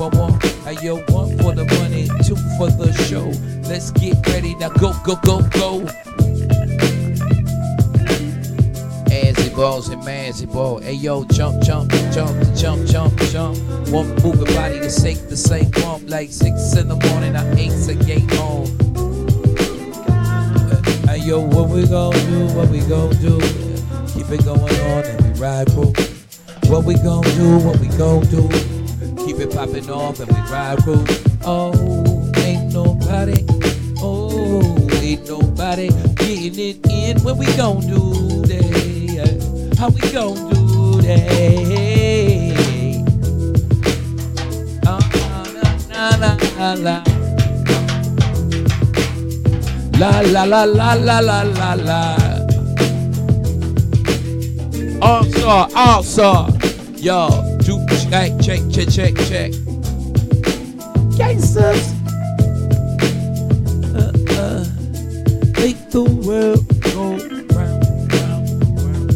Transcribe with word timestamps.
one, 0.00 0.16
one. 0.16 0.40
Hey, 0.64 0.78
yo, 0.82 0.96
one 1.08 1.36
for 1.36 1.54
the 1.54 1.66
money, 1.78 2.08
two 2.24 2.36
for 2.56 2.70
the 2.70 2.90
show. 3.04 3.28
Let's 3.68 3.90
get 3.90 4.26
ready 4.28 4.54
now. 4.54 4.70
Go, 4.70 4.94
go, 5.04 5.16
go, 5.16 5.42
go. 5.50 5.80
Azzy 9.10 9.54
balls 9.54 9.90
and 9.90 10.02
mazzy 10.02 10.50
ball. 10.50 10.78
Hey 10.78 10.94
yo, 10.94 11.24
jump, 11.24 11.62
jump, 11.62 11.90
jump, 12.12 12.34
jump, 12.56 12.86
jump, 12.88 13.14
jump. 13.30 13.58
One 13.90 14.08
your 14.24 14.46
body 14.46 14.80
to 14.80 14.90
shake 14.90 15.28
the 15.28 15.36
same 15.36 15.70
bump 15.70 16.08
like 16.08 16.30
six 16.30 16.74
in 16.76 16.88
the 16.88 16.96
morning. 16.96 17.36
I 17.36 17.44
ain't 17.56 17.88
a 17.88 17.94
game 17.94 18.30
on. 18.40 18.66
Hey 21.08 21.18
yo, 21.18 21.40
what 21.40 21.68
we 21.68 21.86
gon' 21.86 22.12
do? 22.12 22.46
What 22.56 22.70
we 22.70 22.80
gon' 22.88 23.10
do? 23.20 23.38
Keep 24.14 24.30
it 24.30 24.44
going 24.46 24.60
on 24.60 25.04
and 25.04 25.20
we 25.20 25.40
ride 25.40 25.70
through. 25.70 25.92
What 26.70 26.84
we 26.84 26.94
gon' 26.94 27.22
do? 27.36 27.58
What 27.58 27.78
we 27.80 27.88
gon' 27.98 28.24
do? 28.30 28.79
Keep 29.24 29.38
it 29.38 29.50
popping 29.54 29.90
off 29.90 30.20
and 30.20 30.30
we 30.30 30.40
ride 30.50 30.82
through. 30.82 31.04
Oh, 31.44 31.72
ain't 32.36 32.72
nobody. 32.72 33.44
Oh, 33.98 34.88
ain't 34.92 35.28
nobody 35.28 35.88
getting 36.16 36.58
it 36.58 36.86
in. 36.90 37.20
What 37.20 37.36
we 37.36 37.46
gon' 37.56 37.80
do 37.80 38.42
that? 38.46 39.76
How 39.78 39.88
we 39.90 40.00
gon' 40.12 40.36
do 40.50 41.02
that? 41.02 41.40
Uh, 44.86 45.00
la, 45.92 46.16
la, 46.16 46.36
la, 46.58 46.74
la. 46.74 47.04
La 50.00 50.20
la 50.20 50.44
la 50.44 50.64
la 50.64 50.94
la 50.94 51.20
la 51.20 51.42
la 51.42 51.74
la. 51.74 52.16
All 55.02 55.24
star, 55.24 55.68
all 55.74 56.02
star. 56.02 56.48
Yo, 56.96 57.28
check, 58.10 58.32
check, 58.40 58.60
check, 58.72 58.88
check, 58.88 59.14
check. 59.28 59.52
Gangsters. 61.16 61.92
Uh, 63.94 64.10
uh, 64.34 64.64
make 65.60 65.78
the 65.90 66.02
world 66.26 66.66
go 66.92 67.14
round, 67.54 68.12
round, 68.12 68.50
round. 68.82 69.10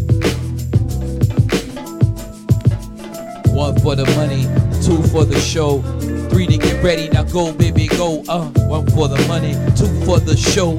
One 3.52 3.74
for 3.80 3.96
the 3.96 4.06
money, 4.14 4.44
two 4.80 5.02
for 5.08 5.24
the 5.24 5.40
show, 5.40 5.82
three 6.30 6.46
to 6.46 6.56
get 6.56 6.82
ready. 6.84 7.08
Now 7.08 7.24
go, 7.24 7.52
baby, 7.52 7.88
go. 7.88 8.22
Uh, 8.28 8.46
one 8.68 8.86
for 8.90 9.08
the 9.08 9.18
money, 9.26 9.54
two 9.74 9.88
for 10.06 10.20
the 10.20 10.36
show, 10.36 10.78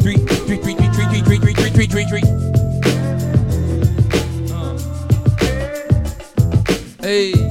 three, 0.00 0.18
three, 0.18 0.58
three, 0.58 0.74
three, 0.74 0.88
three, 0.92 1.06
three, 1.06 1.22
three, 1.22 1.38
three, 1.38 1.54
three, 1.54 1.86
three, 1.88 2.04
three, 2.04 2.04
three. 2.04 2.59
Hey. 7.10 7.49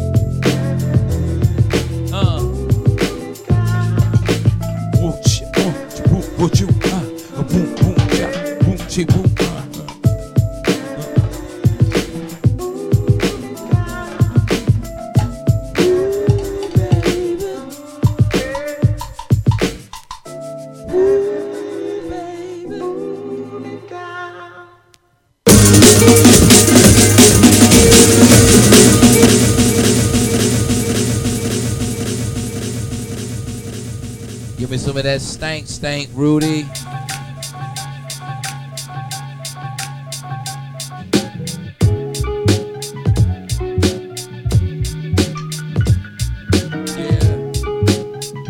That 35.10 35.22
stank, 35.22 35.66
stank, 35.66 36.08
Rudy. 36.14 36.60
Yeah. 36.60 36.68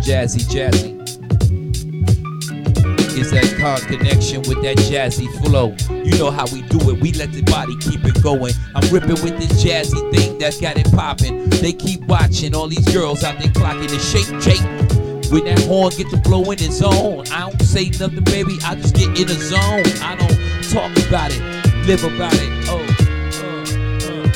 Jazzy, 0.04 0.44
jazzy. 0.52 1.00
It's 3.18 3.32
that 3.32 3.56
car 3.58 3.80
connection 3.80 4.42
with 4.42 4.62
that 4.64 4.76
jazzy 4.90 5.32
flow. 5.42 5.74
You 5.90 6.18
know 6.18 6.30
how 6.30 6.44
we 6.52 6.64
do 6.64 6.78
it. 6.90 7.00
We 7.00 7.14
let 7.14 7.32
the 7.32 7.42
body 7.44 7.78
keep 7.80 8.04
it 8.04 8.22
going. 8.22 8.54
I'm 8.76 8.86
ripping 8.92 9.24
with 9.24 9.40
this 9.40 9.64
jazzy 9.64 10.12
thing 10.14 10.38
that's 10.40 10.60
got 10.60 10.78
it 10.78 10.92
popping. 10.92 11.50
They 11.52 11.72
keep 11.72 12.02
watching 12.02 12.54
all 12.54 12.68
these 12.68 12.86
girls 12.94 13.24
out 13.24 13.40
there 13.40 13.48
clocking 13.48 13.88
the 13.88 14.00
shake, 14.00 14.42
shake. 14.42 14.89
When 15.30 15.46
that 15.46 15.60
horn 15.68 15.94
get 15.96 16.10
to 16.10 16.18
blowing 16.18 16.58
its 16.60 16.82
own, 16.82 17.28
I 17.28 17.42
don't 17.42 17.62
say 17.62 17.90
nothing, 18.00 18.24
baby. 18.24 18.58
I 18.66 18.74
just 18.74 18.96
get 18.96 19.10
in 19.10 19.28
the 19.28 19.36
zone. 19.36 19.86
I 20.02 20.16
don't 20.16 20.36
talk 20.72 20.92
about 21.08 21.32
it, 21.32 21.40
live 21.86 22.04
about 22.04 22.34
it. 22.34 22.50
Oh. 22.68 22.80
uh, 23.38 23.62
uh, 24.10 24.28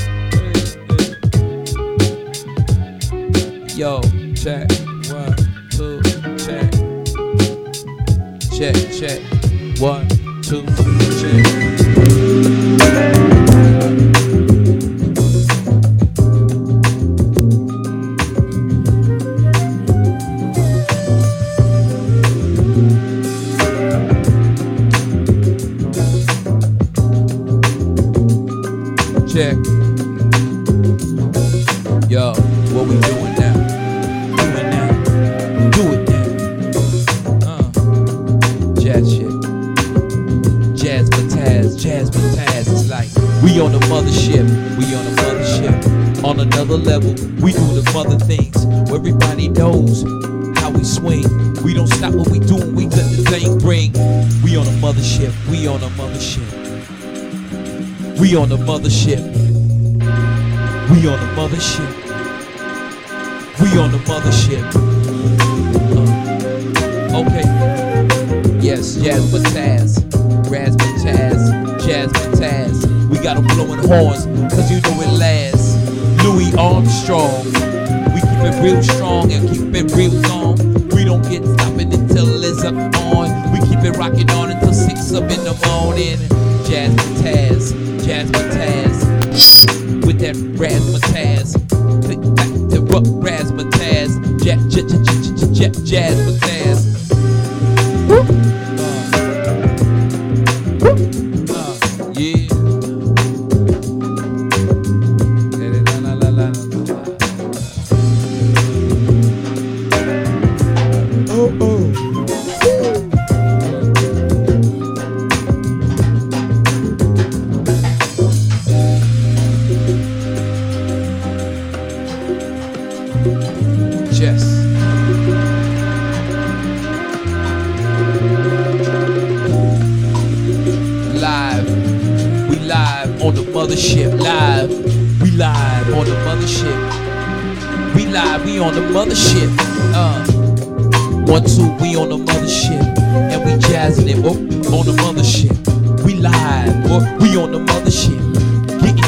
hey. 3.17 3.75
Yo, 3.75 4.01
check, 4.35 4.71
one, 5.09 5.35
two, 5.71 5.99
check, 6.37 6.69
check, 8.53 8.75
check, 8.93 9.19
one, 9.79 10.07
two, 10.43 10.63
check. 11.19 11.62
Mothership. 58.83 59.23
We 60.91 61.07
on 61.07 61.17
the 61.19 61.31
mothership. 61.38 61.89
We 63.61 63.79
on 63.79 63.91
the 63.91 63.97
mothership. 63.99 64.66
Uh, 65.95 67.21
okay. 67.21 68.59
Yes, 68.59 68.95
Jazz 68.95 69.31
Mataz. 69.31 70.03
Raz 70.51 70.75
Mataz. 70.75 71.85
Jazz 71.85 72.11
Mataz. 72.11 73.07
We 73.09 73.19
got 73.19 73.35
them 73.35 73.47
blowing 73.47 73.79
horns, 73.88 74.25
cause 74.53 74.69
you 74.69 74.81
know 74.81 75.01
it 75.01 75.17
lasts. 75.17 75.77
Louis 76.21 76.53
Armstrong. 76.57 77.45
We 78.13 78.19
keep 78.19 78.44
it 78.44 78.61
real 78.61 78.83
strong 78.83 79.31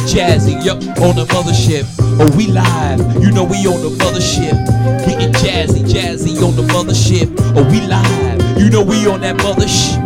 Jazzy, 0.05 0.63
yup, 0.63 0.77
on 1.01 1.15
the 1.15 1.25
mothership. 1.33 1.85
Oh, 2.19 2.29
we 2.37 2.47
live, 2.47 2.99
you 3.21 3.31
know 3.31 3.43
we 3.43 3.65
on 3.65 3.81
the 3.81 3.89
mothership. 3.97 4.53
Getting 5.05 5.33
jazzy, 5.33 5.83
jazzy 5.83 6.41
on 6.45 6.55
the 6.55 6.61
mothership. 6.73 7.35
Oh, 7.57 7.63
we 7.69 7.81
live, 7.81 8.59
you 8.59 8.69
know 8.69 8.83
we 8.83 9.07
on 9.07 9.21
that 9.21 9.37
mothership. 9.37 10.03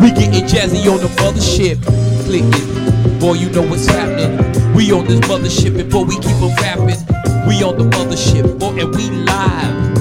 We 0.00 0.10
getting 0.10 0.44
jazzy 0.44 0.90
on 0.90 0.98
the 0.98 1.08
mothership. 1.22 1.80
Click 2.26 2.42
it, 2.44 3.20
boy, 3.20 3.34
you 3.34 3.50
know 3.50 3.62
what's 3.62 3.86
happening. 3.86 4.36
We 4.74 4.92
on 4.92 5.06
this 5.06 5.20
mothership 5.20 5.76
before 5.76 6.04
we 6.04 6.16
keep 6.16 6.36
on 6.42 6.54
rapping. 6.56 6.98
We 7.46 7.62
on 7.62 7.78
the 7.78 7.84
mothership, 7.96 8.58
boy, 8.58 8.80
and 8.80 8.94
we 8.94 9.10
live 9.10 9.94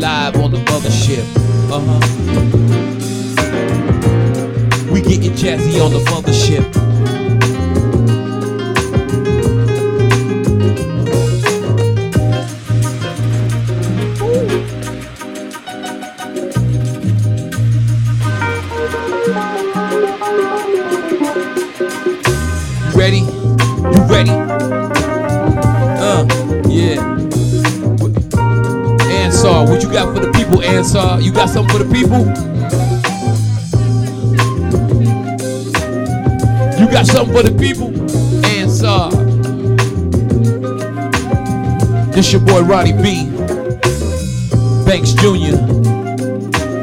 live 0.00 0.36
on 0.36 0.50
the 0.50 0.58
mothership. 0.58 1.24
Uh 1.70 1.80
huh. 1.80 2.00
We 4.92 5.00
getting 5.02 5.32
jazzy 5.32 5.84
on 5.84 5.92
the 5.92 6.00
mothership. 6.10 6.93
Ready? 24.14 24.30
Uh, 24.30 26.24
yeah. 26.68 27.02
Ansar, 29.10 29.66
what 29.66 29.82
you 29.82 29.90
got 29.90 30.14
for 30.14 30.20
the 30.24 30.30
people, 30.32 30.62
Ansar? 30.62 31.20
You 31.20 31.32
got 31.32 31.48
something 31.50 31.76
for 31.76 31.82
the 31.82 31.92
people? 31.92 32.20
You 36.78 36.90
got 36.92 37.06
something 37.06 37.34
for 37.34 37.42
the 37.42 37.54
people? 37.58 37.88
Ansar. 38.46 39.10
This 42.12 42.32
your 42.32 42.42
boy 42.42 42.62
Ronnie 42.62 42.92
B. 42.92 43.28
Banks 44.86 45.12
Jr. 45.14 45.56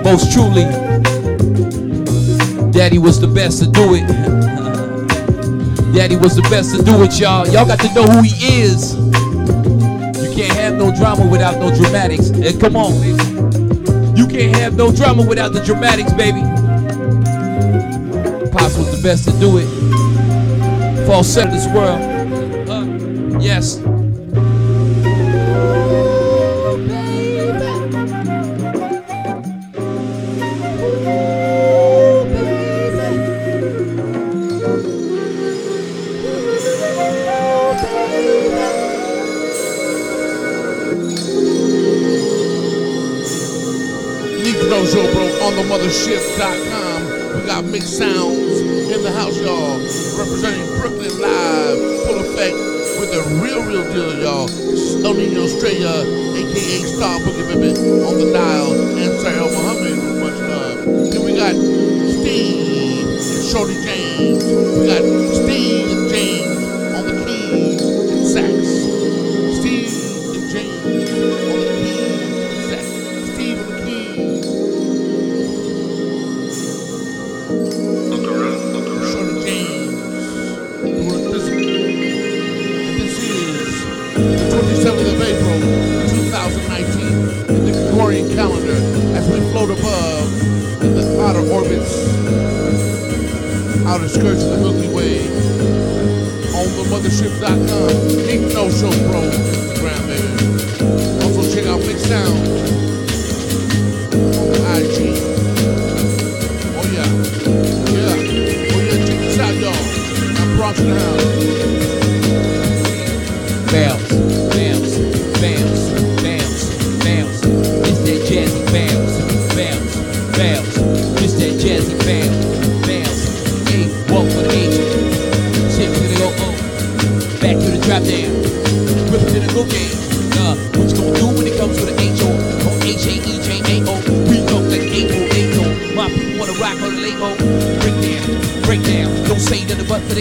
Most 0.04 0.34
truly. 0.34 0.66
Daddy 2.72 2.98
was 2.98 3.22
the 3.22 3.32
best 3.34 3.60
to 3.64 3.70
do 3.70 3.96
it. 3.96 4.58
Daddy 5.94 6.16
was 6.16 6.36
the 6.38 6.42
best 6.44 6.76
to 6.76 6.84
do 6.84 7.04
it, 7.04 7.20
y'all. 7.20 7.46
Y'all 7.48 7.66
got 7.66 7.80
to 7.80 7.94
know 7.94 8.04
who 8.04 8.22
he 8.22 8.62
is. 8.62 8.96
You 8.96 10.34
can't 10.34 10.54
have 10.54 10.76
no 10.76 10.96
drama 10.96 11.28
without 11.30 11.60
no 11.60 11.74
dramatics. 11.76 12.30
And 12.30 12.60
come 12.62 12.78
on, 12.78 12.94
baby. 13.02 14.20
You 14.20 14.26
can't 14.26 14.56
have 14.56 14.76
no 14.76 14.92
drama 14.92 15.24
without 15.24 15.52
the 15.52 15.62
dramatics, 15.62 16.14
baby. 16.14 16.42
Pops 18.52 18.78
was 18.78 18.96
the 18.96 19.02
best 19.04 19.26
to 19.26 19.40
do 19.40 19.58
it. 19.58 19.68
Falsetto 21.06 21.52
this 21.52 21.68
world. 21.68 22.02
Uh, 22.70 23.40
yes. 23.40 23.80
mothership.com. 45.92 47.42
We 47.42 47.46
got 47.48 47.66
mixed 47.66 47.98
sounds 47.98 48.62
in 48.62 49.04
the 49.04 49.12
house, 49.12 49.38
y'all. 49.42 49.78
Representing 50.18 50.66
Brooklyn 50.80 51.20
Live, 51.20 51.80
full 52.08 52.20
effect 52.20 52.56
with 53.00 53.12
the 53.12 53.22
real, 53.44 53.62
real 53.64 53.84
deal, 53.92 54.24
y'all. 54.24 54.48
el 55.06 55.14
nino 55.16 55.44
estrella, 55.44 56.04
aka 56.40 56.78
Star 56.88 57.20
Boogie 57.20 57.46
Baby, 57.48 57.76
on 58.08 58.18
the 58.20 58.32
dial, 58.32 58.72
and 58.72 59.20
Sarah 59.20 59.52
Muhammad 59.52 59.98
with 60.00 60.20
much 60.24 60.40
love. 60.40 61.12
Then 61.12 61.26
we 61.26 61.36
got 61.36 61.56
Steve 61.56 63.08
and 63.08 63.44
Shorty 63.52 63.76
James. 63.84 64.46
We 64.46 64.88
got 64.88 65.04
Steve 65.36 65.92
and 65.92 66.10
James 66.10 66.21
outer 94.12 94.20
skirts 94.20 94.44
of 94.44 94.52
the 94.52 94.58
Milky 94.58 94.88
Way. 94.94 95.28
On 96.54 96.68
the 96.76 96.84
mothership.com, 96.90 98.30
Ink 98.30 98.54
No 98.54 98.70
Show 98.70 98.92
Pro, 99.10 99.22
Instagram, 99.22 100.02
baby. 100.08 101.24
Also 101.24 101.42
check 101.54 101.66
out 101.68 101.80
Mixsano 101.82 102.36
on 104.38 104.56
IG. 104.76 104.98
Oh 106.76 106.86
yeah. 106.92 107.10
Yeah. 107.92 108.16
Oh 108.74 108.82
yeah, 108.82 109.06
check 109.06 109.20
this 109.20 109.40
out, 109.40 109.56
y'all. 109.56 110.42
I'm 110.42 110.58
Bronx 110.58 110.80
in 110.80 110.90
the 110.90 111.00
house. 111.00 111.61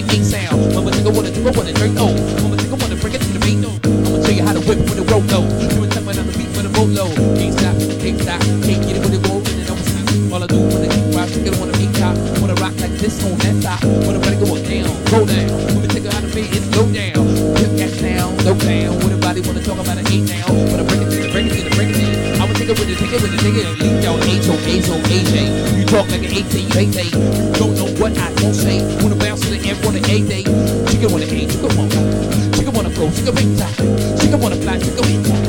The 0.07 0.17
A 0.17 0.25
sound. 0.25 0.75
Mama 0.75 0.91
think 0.93 1.07
I 1.07 1.11
wanna 1.11 1.31
do 1.31 1.41
I 1.47 1.51
wanna 1.53 1.73
drink 1.73 1.97
oh. 1.99 2.13
Mama 2.43 2.57
think 2.57 2.73
I 2.73 2.77
wanna 2.77 2.97
bring 2.97 3.15
it 3.15 3.21
to 3.21 3.33
the 3.33 3.41
beat 3.41 3.59
no. 3.59 3.71
I'ma 3.85 4.19
tell 4.25 4.33
you 4.33 4.45
how 4.45 4.53
to 4.53 4.61
whip 4.61 4.79
it 4.79 4.87
with 4.89 4.99
the 5.01 5.07
rope 5.13 5.27
low. 5.31 5.45
Do 5.45 5.85
it 5.85 5.93
something 5.93 6.19
on 6.19 6.27
the 6.27 6.35
beat 6.37 6.51
with 6.57 6.65
the 6.65 6.73
boat 6.73 6.91
low. 6.91 7.11
Can't 7.37 7.55
stop, 7.59 7.77
can't 8.01 8.19
stop, 8.21 8.41
can't 8.65 8.81
get 8.85 8.97
it 8.97 9.03
with 9.05 9.15
the 9.15 9.23
roll 9.29 9.43
and 9.45 9.57
then 9.59 9.67
don't 9.67 9.83
stop. 9.85 10.33
All 10.33 10.43
I 10.43 10.47
do 10.47 10.59
when 10.61 10.83
I 10.87 10.89
keep 10.89 11.07
rock, 11.15 11.29
chicken 11.29 11.55
wanna 11.61 11.77
beat 11.77 11.93
top, 11.99 12.15
wanna 12.41 12.57
rock 12.63 12.75
like 12.81 12.95
this 12.97 13.19
on 13.25 13.37
that 13.45 13.57
top. 13.61 13.81
Wanna 14.07 14.21
let 14.25 14.33
it 14.35 14.41
go 14.41 14.57
down, 14.57 14.93
go 15.11 15.19
down. 15.27 15.51
Me 15.81 15.87
take 15.91 16.07
it 16.07 16.13
how 16.13 16.23
to 16.23 16.31
beat 16.33 16.51
it 16.55 16.65
slow 16.71 16.87
down. 16.89 17.25
Hip 17.61 17.73
that 17.77 17.93
down, 18.01 18.31
low 18.47 18.57
down. 18.57 18.95
What 19.03 19.11
everybody 19.13 19.41
wanna 19.43 19.63
talk 19.63 19.79
about 19.79 19.99
an 19.99 20.07
eight 20.09 20.25
now? 20.29 20.47
Wanna 20.71 20.87
break 20.87 21.03
it 21.03 21.11
to 21.13 21.19
the 21.25 21.29
break 21.35 21.47
it 21.51 21.55
to 21.59 21.63
the 21.69 21.73
break 21.77 21.91
it 21.93 21.99
to 21.99 22.11
I'ma 22.41 22.53
take 22.57 22.71
it 22.73 22.79
with 22.79 22.89
the 22.89 22.97
take 22.97 23.13
it 23.13 23.21
with 23.21 23.33
the 23.35 23.41
take 23.43 23.59
it 23.59 23.67
leave 23.83 24.01
y'all 24.05 24.17
H 24.23 24.49
O 24.49 24.57
H 24.65 24.89
O 24.89 24.97
A. 24.97 25.19
You 25.77 25.85
talk 25.85 26.09
like 26.09 26.25
an 26.25 26.33
18, 26.33 26.73
you 26.73 26.89
hate. 26.95 27.13
You 27.13 27.53
don't 27.59 27.75
know 27.77 27.91
what 28.01 28.17
I 28.17 28.33
won't 28.41 28.55
say. 28.57 28.81
Wanna 29.03 29.20
bounce 29.91 30.01
to 30.01 30.01
the 30.01 30.13
M 30.13 30.21
on 30.21 30.25
the 30.25 30.25
A 30.25 30.29
day. 30.29 30.43
Chicken 30.91 31.13
wanna 31.13 31.25
eat, 31.27 31.51
chicken 31.51 31.77
wanna 31.77 32.55
Chicken 32.57 32.73
wanna 32.73 32.91
go, 32.91 33.11
chicken 33.11 33.35
big 33.35 33.59
time. 33.59 34.19
Chicken 34.19 34.41
wanna 34.41 34.57
fly, 34.57 34.79
chicken 34.79 35.03
big 35.03 35.25
time. 35.27 35.40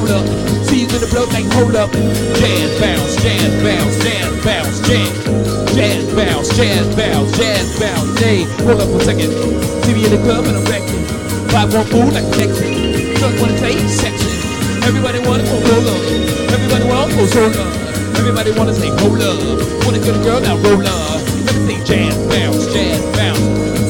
hold 0.00 0.10
up. 0.10 0.26
Seeds 0.64 0.94
in 0.94 1.00
the 1.00 1.08
blood 1.12 1.28
like 1.32 1.44
hold 1.52 1.76
up. 1.76 1.92
Jazz 1.92 2.70
bounce, 2.80 3.16
jazz 3.20 3.52
bounce, 3.60 3.96
jazz 4.00 4.32
bounce, 4.44 4.80
jazz. 4.88 5.12
Jazz 5.76 6.04
bounce, 6.16 6.48
jazz 6.56 6.86
bounce, 6.96 7.36
jazz 7.36 7.68
bounce. 7.78 8.18
Hey, 8.18 8.44
hold 8.64 8.80
up 8.80 8.88
for 8.88 9.00
a 9.00 9.04
second. 9.04 9.30
See 9.84 9.94
me 9.94 10.04
in 10.04 10.12
the 10.16 10.22
club 10.24 10.44
and 10.48 10.56
I'm 10.56 10.64
wrecking. 10.64 11.04
Five 11.52 11.74
one 11.74 11.86
fool 11.86 12.08
like 12.16 12.28
Texas. 12.32 12.64
Just 13.20 13.36
wanna 13.40 13.58
take 13.60 13.78
section. 13.88 14.32
Everybody 14.88 15.20
wanna 15.20 15.44
go 15.44 15.60
roll 15.68 15.86
up. 15.92 16.00
Everybody 16.48 16.84
wanna 16.88 17.12
go 17.12 17.24
roll 17.36 17.54
up. 17.60 17.70
Everybody 18.16 18.50
wanna 18.56 18.74
say 18.74 18.88
roll 19.04 19.20
up. 19.20 19.38
Wanna 19.84 20.00
get 20.00 20.16
a 20.16 20.22
girl 20.24 20.40
now 20.40 20.56
roll 20.64 20.80
up. 20.80 21.20
Let 21.44 21.56
me 21.68 21.76
say 21.76 21.84
jazz 21.84 22.16
bounce, 22.32 22.72
jazz 22.72 23.04
bounce. 23.16 23.89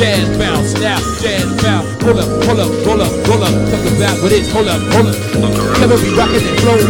jazz 0.00 0.38
bounce, 0.38 0.72
now 0.80 0.96
jazz 1.20 1.44
bounce. 1.62 1.86
Pull 2.02 2.18
up, 2.18 2.28
pull 2.48 2.58
up, 2.58 2.72
roll 2.86 3.02
up, 3.02 3.12
roll 3.28 3.44
up. 3.44 3.52
Talk 3.68 3.84
about 3.84 4.16
what 4.22 4.32
it's, 4.32 4.50
hold 4.50 4.66
up, 4.66 4.80
hold 4.96 5.12
up. 5.12 5.16
Never 5.78 6.00
be 6.00 6.08
rocking 6.16 6.40
and 6.40 6.58
flowing. 6.60 6.88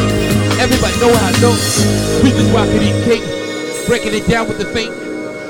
Everybody 0.63 0.95
know 1.03 1.11
how 1.19 1.27
I 1.27 1.33
know. 1.43 1.51
We 2.23 2.31
just 2.31 2.55
rocking 2.55 2.79
it, 2.79 3.03
cake, 3.03 3.27
breaking 3.89 4.15
it 4.15 4.29
down 4.29 4.47
with 4.47 4.59
the 4.59 4.67
fake. 4.67 4.95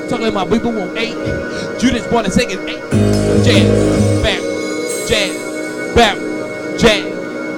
Talking 0.08 0.28
about 0.28 0.48
people 0.48 0.72
want 0.72 0.96
eight. 0.96 1.14
Judas 1.78 2.06
born 2.06 2.24
a 2.24 2.30
second 2.30 2.66
eight. 2.66 2.80
Jazz, 3.44 3.68
bounce, 4.24 5.08
jazz, 5.08 5.94
bounce, 5.94 6.80
jazz, 6.80 7.04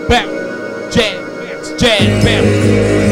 bounce, 0.08 0.94
jazz, 0.94 1.22
bounce, 1.38 1.80
jazz, 1.80 2.24
bounce. 2.24 3.11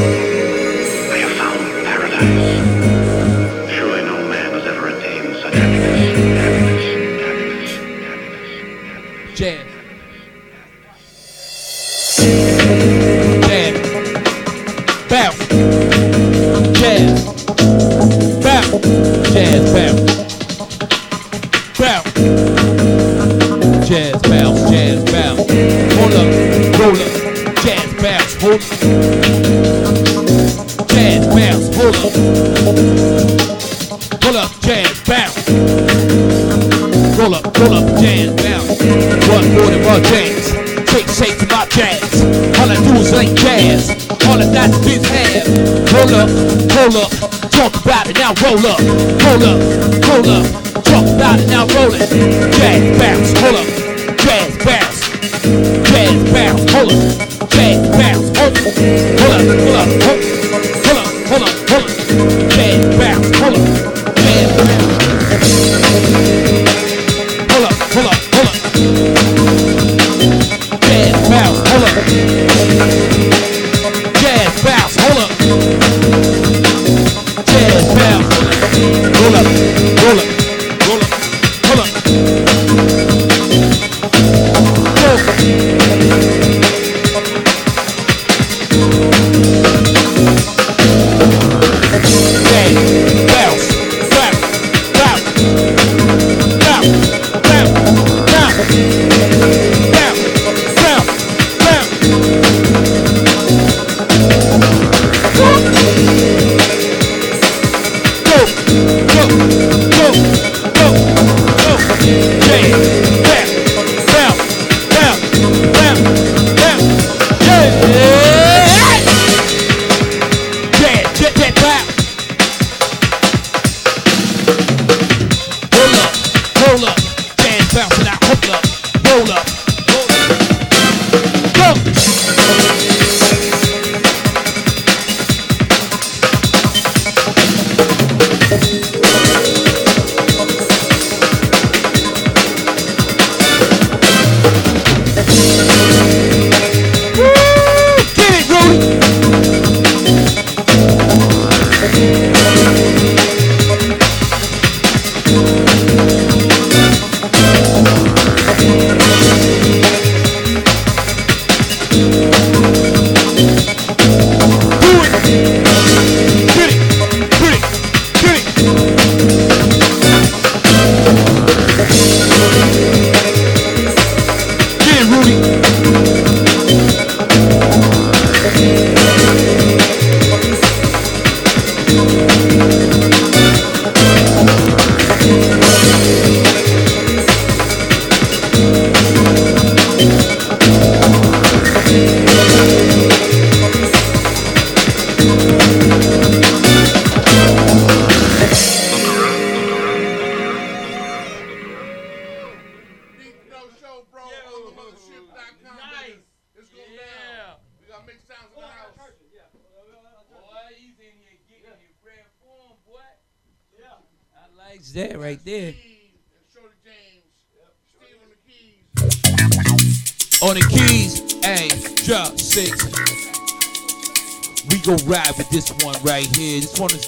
Hold 49.40 49.62
up, 49.62 50.04
hold 50.04 50.26
up, 50.26 50.84
talk 50.84 51.06
about 51.06 51.40
it 51.40 51.48
now 51.48 51.66
roll 51.68 51.94
it. 51.94 52.10
Yeah, 52.58 52.98
bounce, 52.98 53.32
Pull 53.32 53.56
up. 53.56 53.89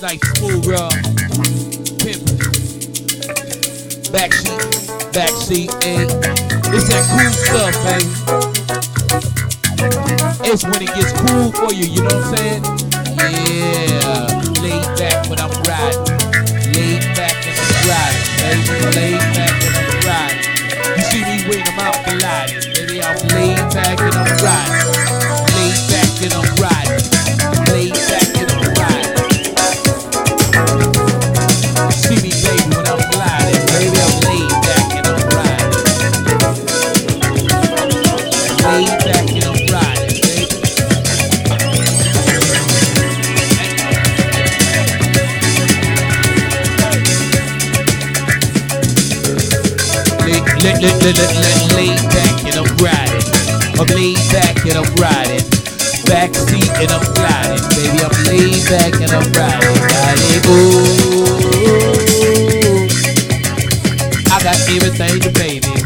like 0.03 0.32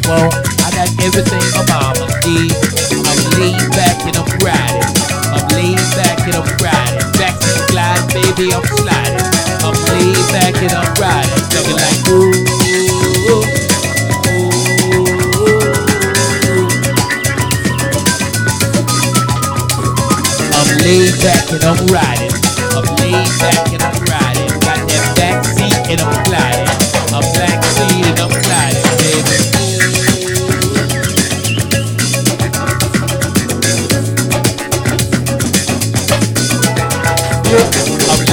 baby. 0.06 0.30
I 0.62 0.70
got 0.70 0.88
everything 1.02 1.42
my 1.58 1.66
mama 1.66 2.06
need. 2.22 2.54
I'm 2.94 3.18
laid 3.38 3.58
back 3.74 3.98
and 4.06 4.14
I'm 4.14 4.30
riding. 4.38 4.86
I'm 5.34 5.42
laid 5.50 5.82
back 5.98 6.22
and 6.30 6.36
I'm 6.38 6.46
riding. 6.62 7.02
Back 7.18 7.34
seat 7.42 7.66
gliding, 7.74 8.06
baby, 8.14 8.54
I'm 8.54 8.62
sliding. 8.62 9.26
I'm 9.66 9.74
laid 9.90 10.22
back 10.30 10.54
and 10.62 10.72
I'm 10.78 10.86
riding. 10.94 11.42
Looking 11.54 11.78
like 11.82 11.98
ooh. 12.06 12.30
ooh. 13.34 13.44
I'm 20.54 20.70
laid 20.86 21.14
back 21.18 21.50
and 21.50 21.64
I'm 21.66 21.82
riding. 21.90 22.30
I'm 22.78 22.86
laid 23.02 23.26
back 23.42 23.74
and 23.74 23.82
I'm 23.82 23.98
riding. 24.06 24.50
Got 24.62 24.86
that 24.86 25.04
back 25.18 25.44
seat 25.44 25.74
and 25.90 26.00
I'm 26.00 26.14
gliding. 26.30 26.70
I'm 27.10 27.26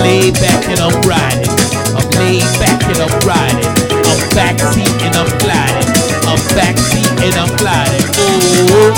laid 0.04 0.34
back 0.34 0.68
and 0.68 0.80
I'm 0.82 1.02
riding. 1.08 1.50
I'm 1.96 2.10
laid 2.20 2.44
back 2.60 2.84
and 2.92 3.00
I'm 3.00 3.16
riding. 3.24 3.72
I'm 4.04 4.20
back 4.36 4.60
seat 4.60 4.92
and 5.02 5.16
I'm 5.16 5.32
gliding. 5.40 5.88
I'm 6.28 6.42
back 6.56 6.78
seat 6.78 7.08
and 7.24 7.36
I'm 7.40 7.52
gliding. 7.56 8.04
Ooh. 8.20 8.92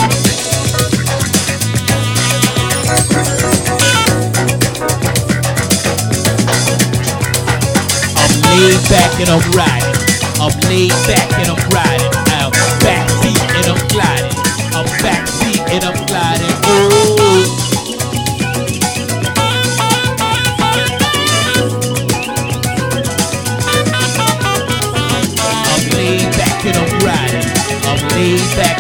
I'm 8.18 8.34
laid 8.50 8.82
back 8.90 9.14
and 9.22 9.30
I'm 9.30 9.46
riding. 9.54 9.96
I'm 10.42 10.56
laid 10.70 10.90
back 11.06 11.32
and 11.38 11.50
I'm 11.50 11.70
riding. 11.70 12.15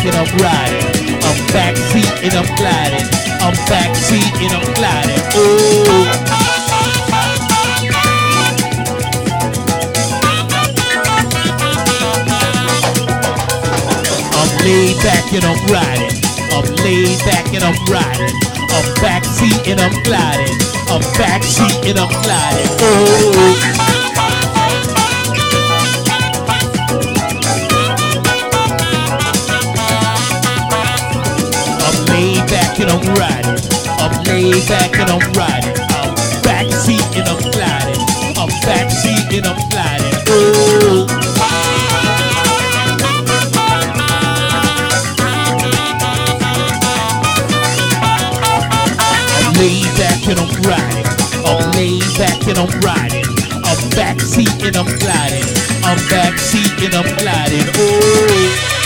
And 0.07 0.15
I'm 0.15 0.29
riding. 0.37 1.17
I'm 1.25 1.39
back 1.51 1.75
seat 1.77 2.13
and 2.21 2.33
I'm 2.33 2.45
gliding. 2.57 3.05
I'm 3.41 3.55
back 3.65 3.95
seat 3.95 4.33
and 4.37 4.53
I'm 4.53 4.73
gliding. 4.77 5.21
Ooh. 5.35 6.05
I'm 14.37 14.51
laid 14.61 14.97
back 15.01 15.25
and 15.33 15.45
I'm 15.45 15.61
riding. 15.73 16.13
I'm 16.53 16.67
laid 16.85 17.17
back 17.25 17.53
and 17.53 17.63
I'm 17.63 17.77
riding. 17.89 18.35
I'm 18.69 19.01
back 19.01 19.23
seat 19.25 19.67
and 19.67 19.79
I'm 19.81 20.03
gliding. 20.03 20.55
I'm 20.89 21.01
back 21.17 21.43
seat 21.43 21.89
and 21.89 21.97
I'm 21.97 22.09
gliding. 22.21 22.69
Ooh. 22.81 23.94
And 32.79 32.89
I'm 32.89 33.13
riding. 33.15 33.55
I'm 33.99 34.23
laid 34.25 34.67
back 34.67 34.91
and 34.99 35.09
I'm 35.09 35.21
riding. 35.33 35.75
I'm 35.95 36.13
back 36.43 36.67
seat 36.73 37.01
and 37.15 37.27
I'm 37.27 37.39
gliding. 37.51 38.01
I'm 38.35 38.49
back 38.67 38.91
seat 38.91 39.37
and 39.37 39.45
I'm 39.45 39.55
gliding. 39.69 40.13
Ooh. 40.29 41.07
I'm 49.39 49.53
laid 49.55 49.91
back 49.95 50.27
and 50.27 50.39
I'm 50.39 50.51
riding. 50.67 51.05
I'm 51.45 51.71
laid 51.71 52.03
back 52.17 52.47
and 52.47 52.57
I'm 52.57 52.79
riding. 52.81 53.25
I'm 53.63 53.89
back 53.91 54.19
seat 54.19 54.63
and 54.63 54.75
I'm 54.75 54.85
gliding. 54.99 55.47
I'm 55.83 55.99
back 56.09 56.37
seat 56.39 56.83
and 56.83 56.95
I'm 56.95 57.15
gliding. 57.15 57.67
Ooh. 57.79 58.84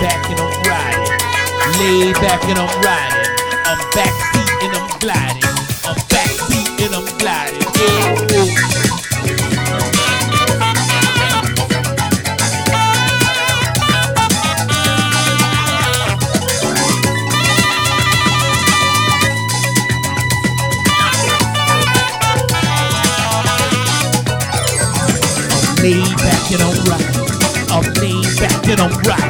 Back 0.00 0.30
and 0.30 0.38
I'm 0.38 0.62
riding. 0.62 1.10
Laid 1.78 2.14
back 2.14 2.44
and 2.44 2.58
I'm 2.58 2.70
riding. 2.82 3.34
I'm 3.66 3.78
back 3.94 4.14
seat 4.30 4.50
and 4.62 4.76
I'm 4.76 4.86
gliding. 5.00 5.42
I'm 5.84 5.96
back 6.08 6.30
seat 6.46 6.80
and 6.82 6.94
I'm 6.94 7.04
gliding. 7.18 7.66
I'm 7.98 8.16
laid 25.82 26.16
back 26.18 26.52
and 26.52 26.62
I'm 26.62 26.76
riding. 26.86 27.18
I'm 27.70 27.82
laid 27.94 28.38
back 28.38 28.68
and 28.68 28.80
I'm 28.80 28.92
riding. 29.02 29.27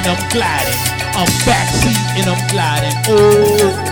And 0.00 0.18
I'm 0.18 0.28
gliding. 0.30 0.80
I'm 1.14 1.28
backseat 1.44 1.98
and 2.16 2.30
I'm 2.30 2.48
gliding. 2.48 2.96
Ooh. 3.10 3.89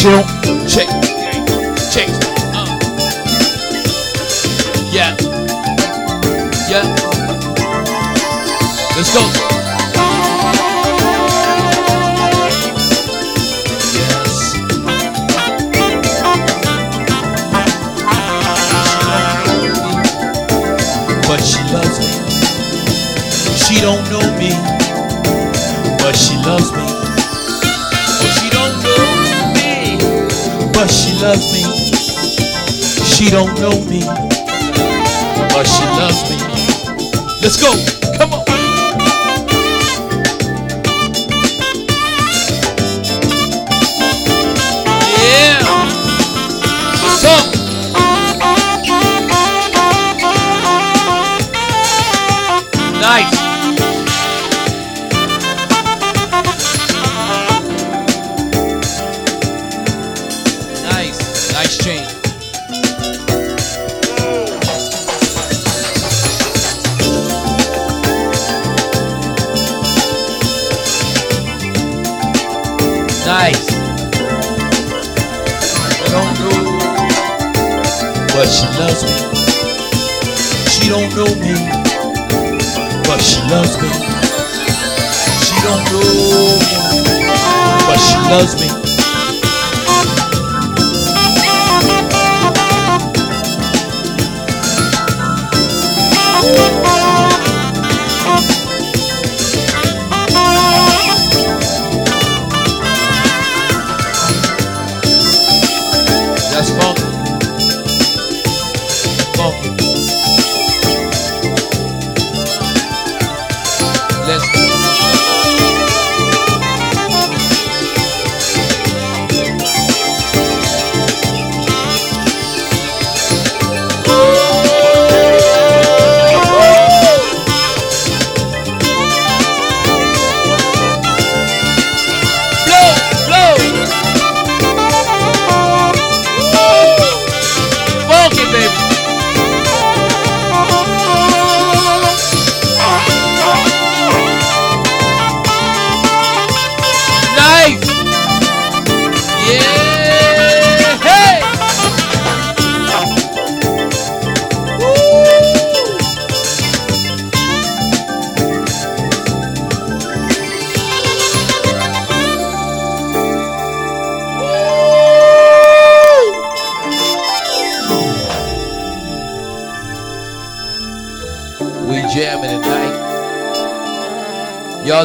Don't 0.00 0.24
check, 0.68 0.86
check. 1.90 2.08
Uh. 2.54 2.78
Yeah, 4.92 5.16
yeah. 6.70 6.84
Let's 8.94 9.12
go. 9.12 9.22
Yes. 13.92 14.54
But 21.26 21.40
she 21.42 21.60
loves 21.74 21.98
me. 21.98 22.06
She 23.58 23.80
don't 23.80 24.04
know 24.12 24.38
me, 24.38 24.52
but 25.98 26.14
she 26.14 26.36
loves 26.36 26.70
me. 26.72 26.97
She 31.08 31.14
loves 31.22 31.52
me. 31.52 31.62
She 33.06 33.30
don't 33.30 33.58
know 33.60 33.80
me, 33.86 34.00
but 35.54 35.64
she 35.64 35.84
loves 35.96 36.28
me. 36.30 36.36
Let's 37.40 37.56
go. 37.60 37.97
But 78.48 78.54
she 78.54 78.66
loves 78.78 79.04
me. 79.04 79.10
She 80.70 80.88
don't 80.88 81.14
know 81.14 81.28
me, 81.36 81.52
but 83.04 83.20
she 83.20 83.42
loves 83.42 83.76
me. 83.76 83.90
She 85.44 85.54
don't 85.60 85.84
know 85.92 86.56
me, 86.56 87.26
but 87.86 87.98
she 87.98 88.16
loves 88.30 88.54
me. 88.58 88.87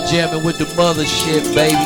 Jamming 0.07 0.43
with 0.43 0.57
the 0.57 0.65
mothership, 0.75 1.43
baby. 1.55 1.77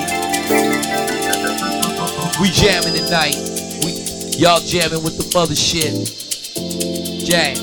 We 2.41 2.49
jamming 2.49 2.93
tonight. 2.93 3.35
We 3.83 3.93
y'all 4.37 4.59
jamming 4.59 5.03
with 5.03 5.17
the 5.17 5.23
mothership. 5.33 5.93
Jam. 7.25 7.57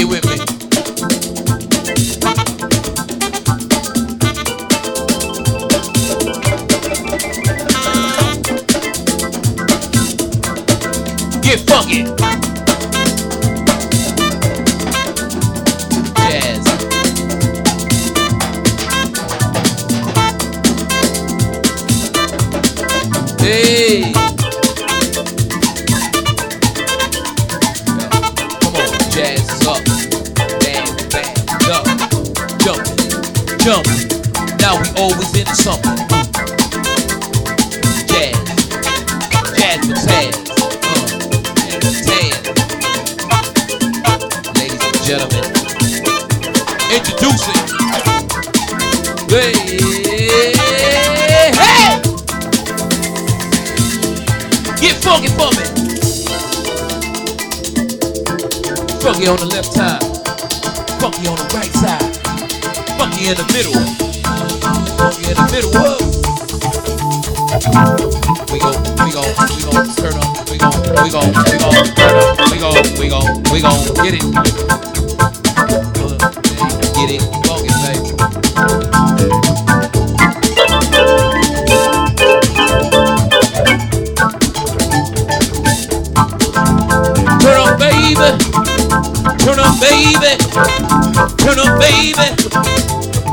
Funky 0.00 0.04
with 0.04 0.29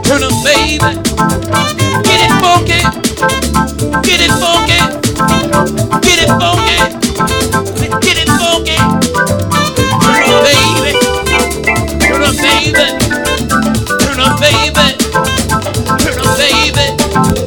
Turn 0.08 0.24
up, 0.24 0.32
baby. 0.42 0.94
Get 2.08 2.20
it 2.24 2.32
funky. 2.40 2.80
Get 4.08 4.22
it 4.24 4.32
funky. 4.40 4.80
Get 6.02 6.20
it 6.24 6.32
funky. 6.40 6.78
Get 8.00 8.18
it 8.18 8.30
funky. 8.40 8.78
Turn 10.00 10.24
up, 10.32 10.40
baby. 10.48 10.92
Turn 12.00 12.24
up, 12.24 12.36
baby. 12.40 12.88
Turn 14.00 14.20
up, 14.22 14.40
baby. 14.40 14.88
Turn 16.00 16.20
up, 16.24 16.38
baby. 16.38 17.47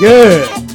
Yeah. 0.00 0.69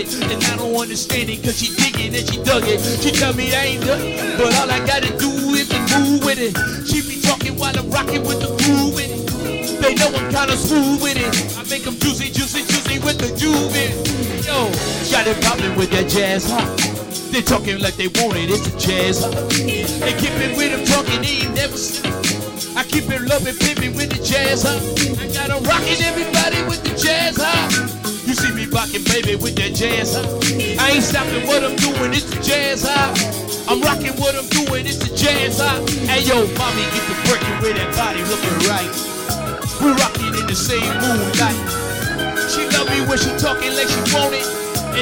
It. 0.00 0.32
And 0.32 0.42
I 0.44 0.56
don't 0.56 0.74
understand 0.76 1.28
it 1.28 1.42
cause 1.42 1.58
she 1.58 1.74
dig 1.76 2.00
it 2.00 2.16
and 2.16 2.24
she 2.28 2.42
dug 2.42 2.64
it. 2.66 2.80
She 2.80 3.10
tell 3.10 3.34
me 3.34 3.52
I 3.54 3.76
ain't 3.76 3.84
done, 3.84 4.00
but 4.38 4.54
all 4.58 4.70
I 4.70 4.80
gotta 4.86 5.12
do 5.18 5.30
is 5.54 5.68
to 5.68 5.78
move 5.98 6.24
with 6.24 6.40
it. 6.40 6.56
She 6.88 7.02
be 7.02 7.20
talking 7.20 7.58
while 7.58 7.76
I'm 7.76 7.90
rocking 7.90 8.24
with 8.24 8.40
the 8.40 8.50
groove 8.64 8.98
in 8.98 9.10
it. 9.12 9.26
They 9.80 9.94
know 9.94 10.08
I'm 10.08 10.28
kinda 10.32 10.56
smooth 10.56 11.02
with 11.02 11.16
it. 11.16 11.32
I 11.56 11.62
make 11.68 11.84
them 11.84 11.96
juicy, 11.98 12.30
juicy, 12.32 12.64
juicy 12.64 12.98
with 13.00 13.18
the 13.18 13.28
juve. 13.36 13.70
Yo, 14.46 14.70
got 15.10 15.26
it 15.26 15.76
with 15.76 15.90
that 15.90 16.08
jazz 16.08 16.50
hop. 16.50 16.68
They 17.32 17.42
talking 17.42 17.80
like 17.80 17.96
they 17.96 18.08
want 18.20 18.36
it, 18.36 18.50
it's 18.50 18.66
a 18.66 18.78
jazz 18.78 19.22
hop. 19.22 19.32
They 19.50 20.12
keep 20.18 20.34
it 20.40 20.56
with 20.56 20.70
them 20.72 20.84
talking, 20.84 21.22
they 21.22 21.46
ain't 21.46 21.54
never 21.54 21.76
seen 21.76 22.12
I 22.76 22.84
keep 22.84 23.08
it 23.10 23.22
loving, 23.22 23.56
pimping 23.56 23.94
with 23.94 24.10
the 24.10 24.22
jazz 24.22 24.62
hop. 24.62 24.80
I 25.20 25.26
got 25.32 25.50
'em 25.50 25.62
rocking 25.64 26.02
everybody 26.02 26.62
with 26.68 26.82
the 26.84 26.94
jazz 26.96 27.36
hop. 27.36 27.89
Rocking, 28.70 29.02
baby, 29.10 29.34
with 29.34 29.58
that 29.58 29.74
jazz 29.74 30.14
hop. 30.14 30.30
I 30.78 30.94
ain't 30.94 31.02
stopping 31.02 31.42
what 31.50 31.66
I'm 31.66 31.74
doing, 31.74 32.14
it's 32.14 32.30
the 32.30 32.38
jazz 32.38 32.86
hop. 32.86 33.18
I'm 33.66 33.82
rocking 33.82 34.14
what 34.22 34.38
I'm 34.38 34.46
doing, 34.46 34.86
it's 34.86 35.02
the 35.02 35.10
jazz 35.10 35.58
hop. 35.58 35.82
Hey 36.06 36.22
yo, 36.22 36.46
mommy, 36.54 36.86
get 36.94 37.02
the 37.10 37.16
working 37.26 37.56
with 37.66 37.74
that 37.74 37.90
body 37.98 38.22
looking 38.30 38.56
right. 38.70 38.90
We 39.82 39.90
rocking 39.98 40.30
in 40.38 40.46
the 40.46 40.54
same 40.54 40.86
moonlight. 41.02 41.58
She 42.46 42.62
love 42.70 42.86
me 42.94 43.02
when 43.10 43.18
she 43.18 43.34
talking 43.42 43.74
like 43.74 43.90
she 43.90 44.02
want 44.14 44.38
it. 44.38 44.46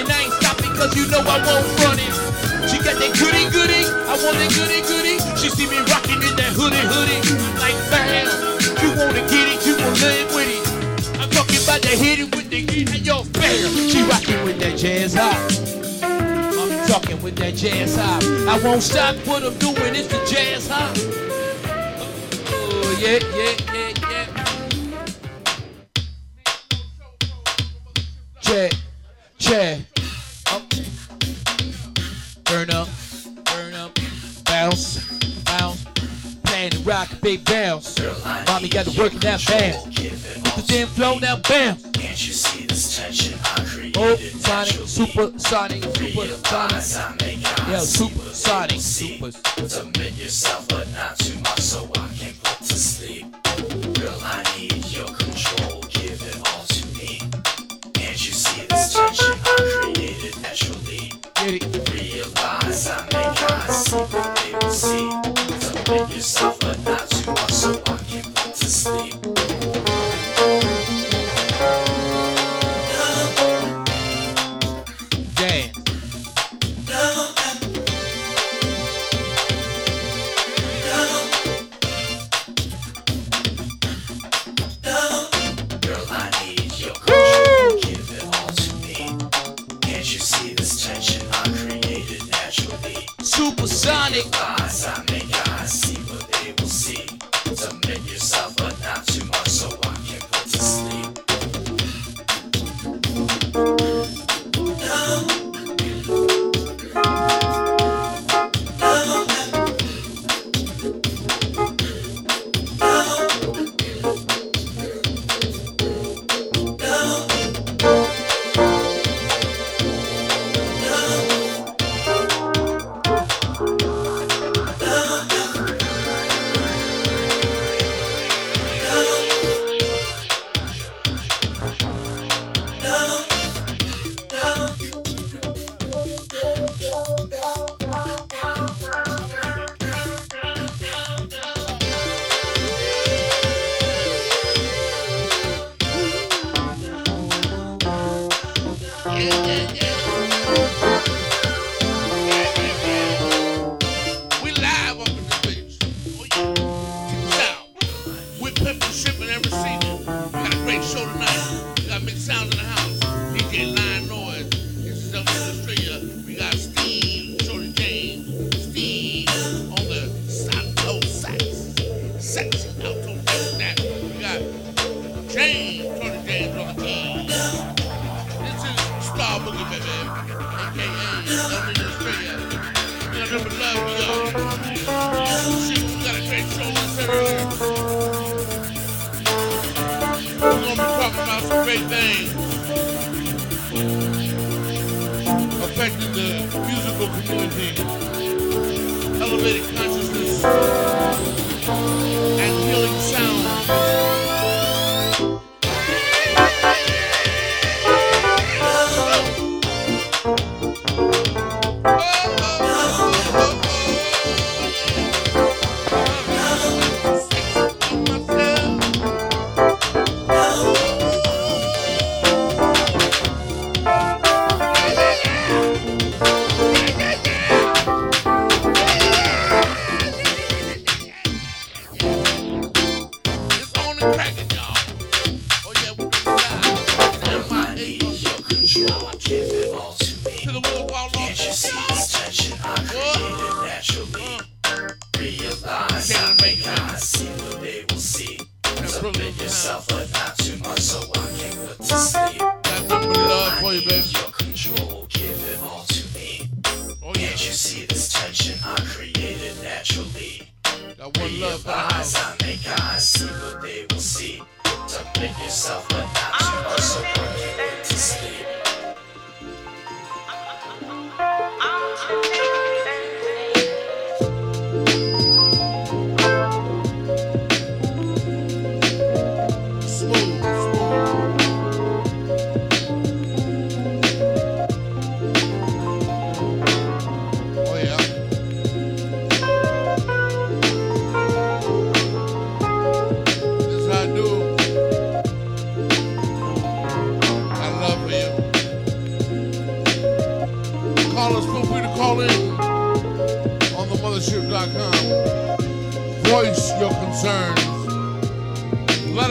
And 0.00 0.08
I 0.08 0.16
ain't 0.16 0.34
stopping 0.40 0.72
cause 0.72 0.96
you 0.96 1.04
know 1.12 1.20
I 1.28 1.36
won't 1.44 1.68
run 1.84 2.00
it. 2.00 2.12
She 2.72 2.80
got 2.80 2.96
that 2.96 3.12
goody 3.20 3.52
goody, 3.52 3.84
I 3.84 4.16
want 4.16 4.40
that 4.40 4.48
goody 4.56 4.80
goody. 4.88 5.20
She 5.36 5.52
see 5.52 5.68
me 5.68 5.76
rocking 5.92 6.24
in 6.24 6.34
that 6.40 6.56
hoodie 6.56 6.84
hoodie. 6.88 7.20
Like, 7.60 7.76
bam, 7.92 8.32
you 8.80 8.96
wanna 8.96 9.20
get 9.28 9.44
it, 9.44 9.60
you 9.68 9.76
wanna 9.76 10.00
live 10.00 10.37
about 11.68 11.82
that 11.82 11.98
hit 11.98 12.18
it 12.18 12.34
with 12.34 12.48
the 12.48 12.60
and 12.60 13.06
yo, 13.06 13.24
bam. 13.24 13.70
She 13.90 14.02
rocking 14.04 14.42
with 14.44 14.58
that 14.60 14.78
jazz 14.78 15.12
hop. 15.14 15.36
I'm 16.02 16.88
talking 16.88 17.20
with 17.22 17.36
that 17.36 17.56
jazz 17.56 17.94
hop. 17.94 18.22
I 18.22 18.58
won't 18.64 18.82
stop 18.82 19.16
what 19.26 19.42
I'm 19.42 19.52
doing, 19.58 19.94
it's 19.94 20.08
the 20.08 20.24
jazz 20.24 20.66
hop. 20.66 20.96
Oh, 22.50 22.96
yeah, 22.98 23.18
yeah, 23.36 23.54
yeah, 23.74 23.92
yeah. 24.10 24.26
Check, 28.40 28.72
check. 29.38 29.97
Rock, 36.88 37.08
big 37.20 37.44
bounce. 37.44 37.98
Mommy 38.46 38.68
got 38.68 38.86
to 38.86 38.98
work 38.98 39.12
in 39.12 39.20
that 39.20 39.44
band. 39.46 39.92
The 39.92 40.64
damn 40.66 40.88
flow 40.88 41.18
now, 41.18 41.36
bam. 41.36 41.76
Can't 41.92 42.26
you 42.26 42.32
see 42.32 42.64
this 42.64 42.96
tension 42.96 43.38
I 43.44 43.62
created? 43.64 43.98
Oh, 43.98 44.16
sonic, 44.16 44.72
super 44.88 45.38
sonic, 45.38 45.84
super 45.84 46.26
sonic. 46.26 46.42
Realize 46.50 46.96
I 46.96 47.16
make 47.20 47.60
eyes 47.60 47.68
Yeah, 47.68 47.78
super 47.80 48.30
sonic, 48.32 48.80
super. 48.80 49.30
Submit 49.68 50.12
yourself, 50.16 50.66
but 50.68 50.90
not 50.92 51.18
too 51.18 51.38
much, 51.40 51.60
so 51.60 51.90
I 51.94 52.08
can 52.18 52.32
put 52.42 52.58
to 52.66 52.74
sleep. 52.74 53.26
Girl, 53.94 54.18
I 54.22 54.42
need 54.56 54.84
your 54.86 55.08
control, 55.08 55.82
give 55.90 56.22
it 56.22 56.36
all 56.48 56.64
to 56.64 56.86
me. 56.96 57.20
Can't 57.92 58.26
you 58.26 58.32
see 58.32 58.66
this 58.66 58.94
tension 58.94 59.34
I 59.44 59.92
created 59.92 60.40
naturally? 60.40 61.12
Get 61.34 61.62
it. 61.62 61.92
Realize 61.92 62.88
I 62.88 63.02
make 63.12 63.50
eyes 63.52 63.84
see 63.84 63.96
what 63.96 64.36
they 64.36 64.52
will 64.54 64.72
see. 64.72 65.37
Submit 65.88 66.10
yourself, 66.16 66.60
but 66.60 66.84
not 66.84 67.08
too 67.08 67.30
much, 67.30 67.50
so 67.50 67.72
can 67.80 68.22
put 68.34 68.54
to 68.56 68.66
sleep. 68.66 69.27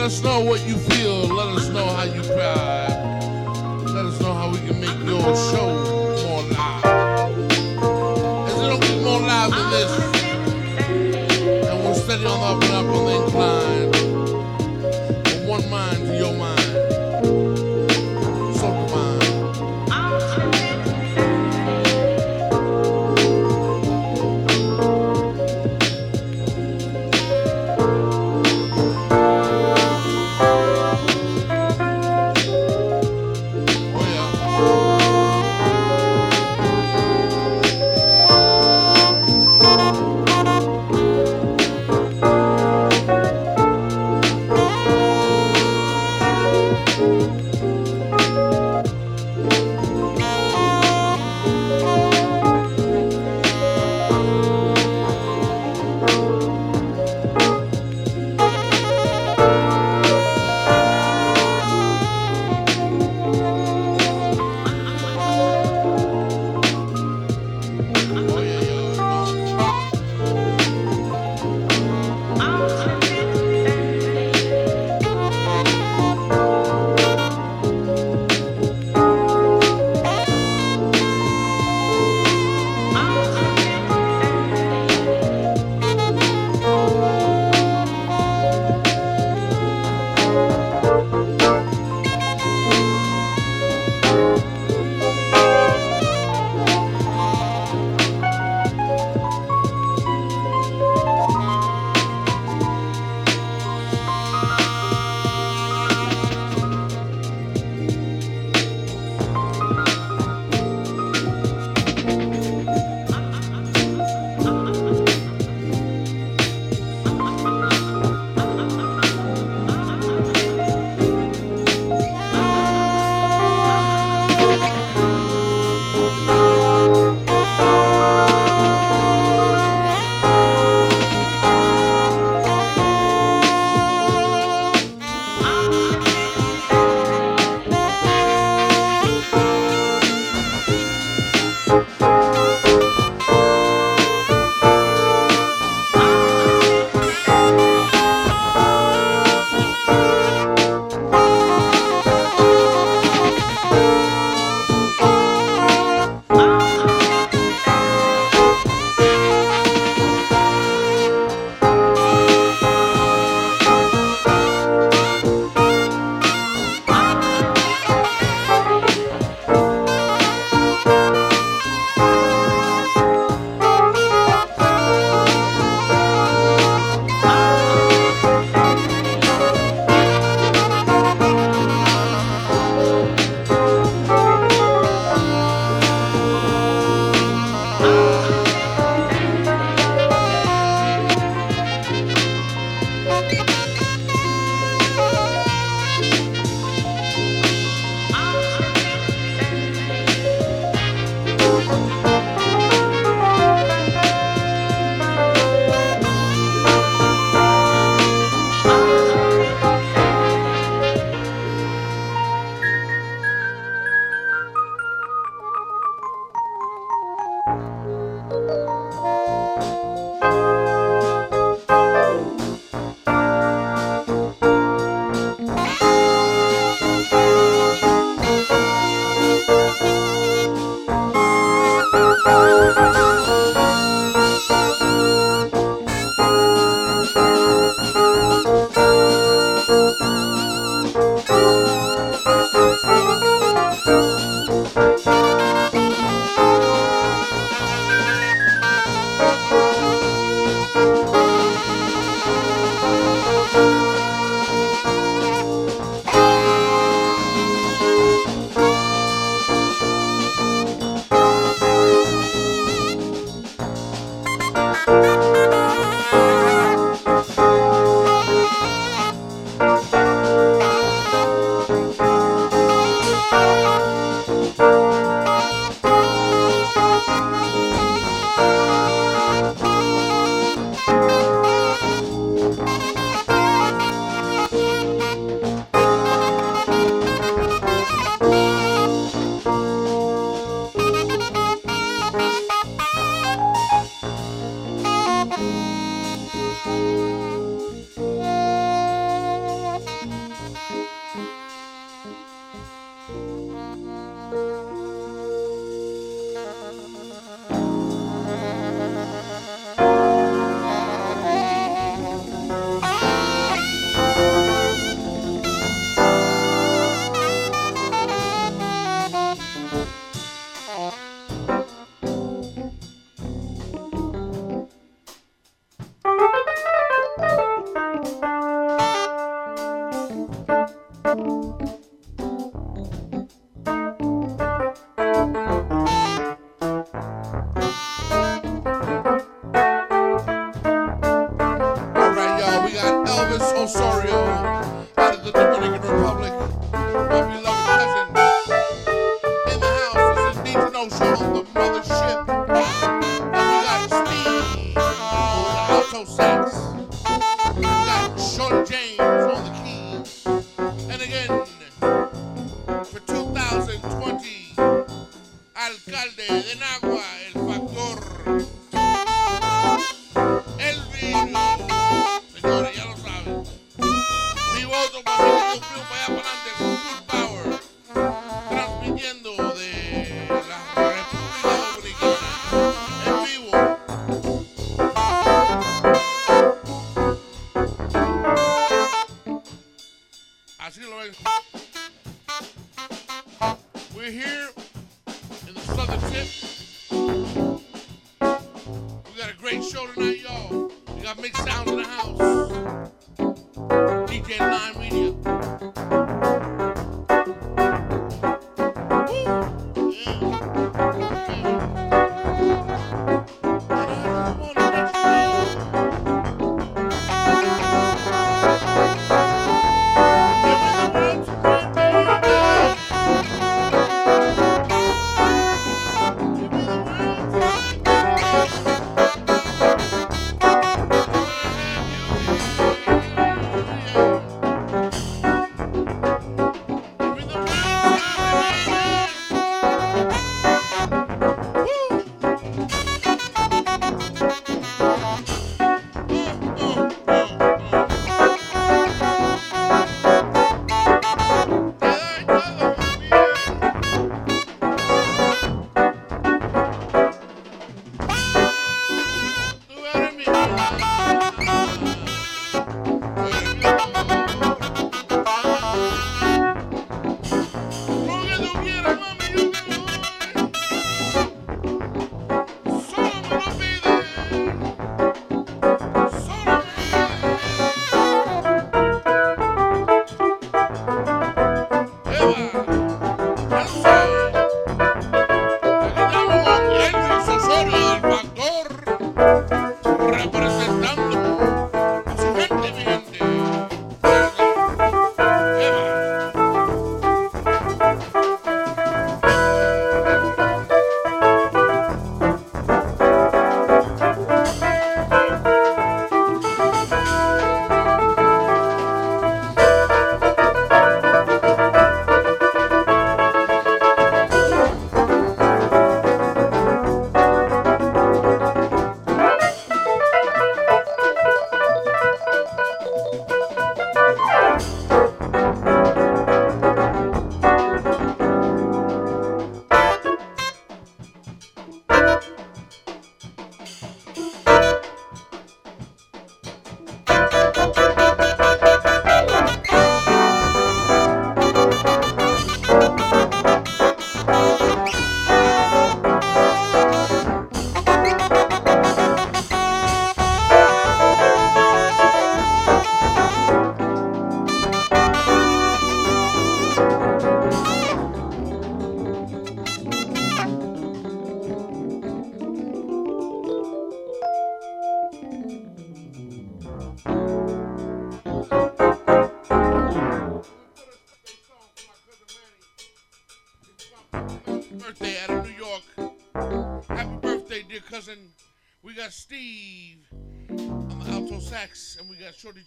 us 0.08 0.22
know 0.22 0.40
what 0.40 0.66
you 0.66 0.78
feel. 0.78 1.26
Let 1.26 1.48
us 1.48 1.68
know 1.68 1.86
how 1.86 2.04
you 2.04 2.22
cry. 2.22 2.87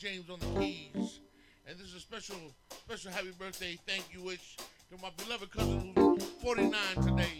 James 0.02 0.32
on 0.32 0.39
the 0.39 0.60
keys. 0.60 1.20
And 1.68 1.78
this 1.78 1.89
is 1.89 1.93
a 1.93 1.99
special, 1.99 2.36
special 2.72 3.12
happy 3.12 3.30
birthday 3.38 3.78
thank 3.86 4.04
you 4.12 4.24
wish 4.24 4.58
to 4.89 4.99
my 4.99 5.10
beloved 5.24 5.52
cousin 5.52 5.93
who's 5.95 6.24
49 6.41 6.74
today. 7.04 7.31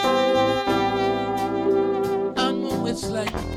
I 2.38 2.40
know 2.52 2.86
it's 2.86 3.10
like. 3.10 3.51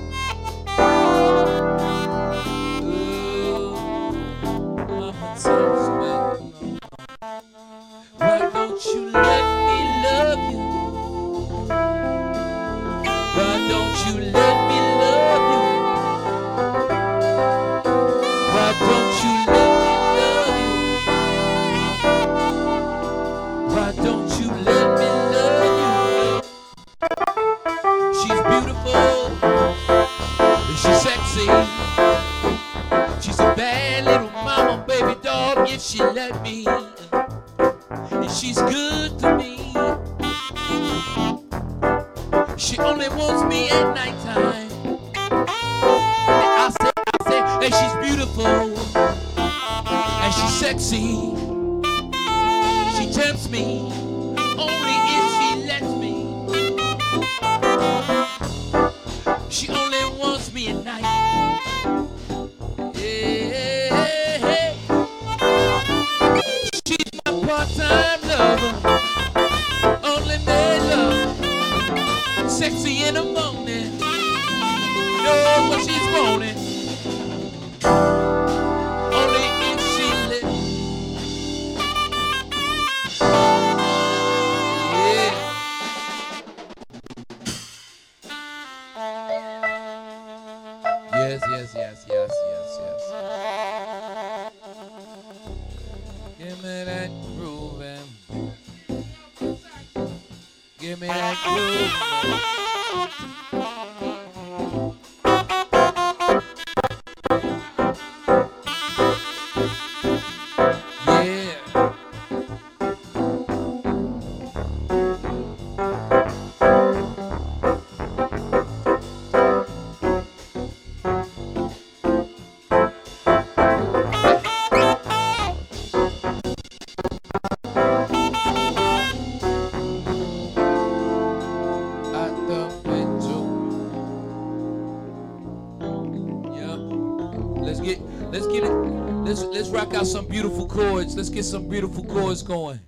Got 139.94 140.08
some 140.08 140.26
beautiful 140.26 140.66
chords. 140.66 141.14
Let's 141.14 141.28
get 141.28 141.44
some 141.44 141.68
beautiful 141.68 142.02
chords 142.02 142.42
going. 142.42 142.80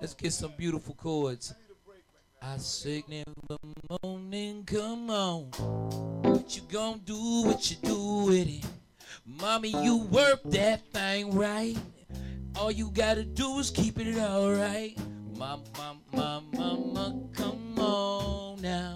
Let's 0.00 0.14
get 0.14 0.32
some 0.32 0.52
beautiful 0.56 0.94
chords. 0.94 1.52
I 2.40 2.56
signal 2.58 3.24
the 3.48 3.58
morning, 4.00 4.62
come 4.64 5.10
on. 5.10 5.46
What 6.22 6.54
you 6.54 6.62
gonna 6.70 7.00
do, 7.04 7.42
what 7.46 7.68
you 7.68 7.78
do 7.82 8.26
with 8.26 8.46
it? 8.46 8.64
Mommy, 9.26 9.70
you 9.82 10.04
work 10.04 10.40
that 10.44 10.86
thing 10.92 11.34
right. 11.34 11.76
All 12.54 12.70
you 12.70 12.92
gotta 12.92 13.24
do 13.24 13.58
is 13.58 13.68
keep 13.68 13.98
it 13.98 14.16
alright. 14.16 14.96
mama, 15.36 15.64
mama, 16.12 16.44
mama, 16.52 17.22
come 17.32 17.76
on 17.80 18.62
now. 18.62 18.94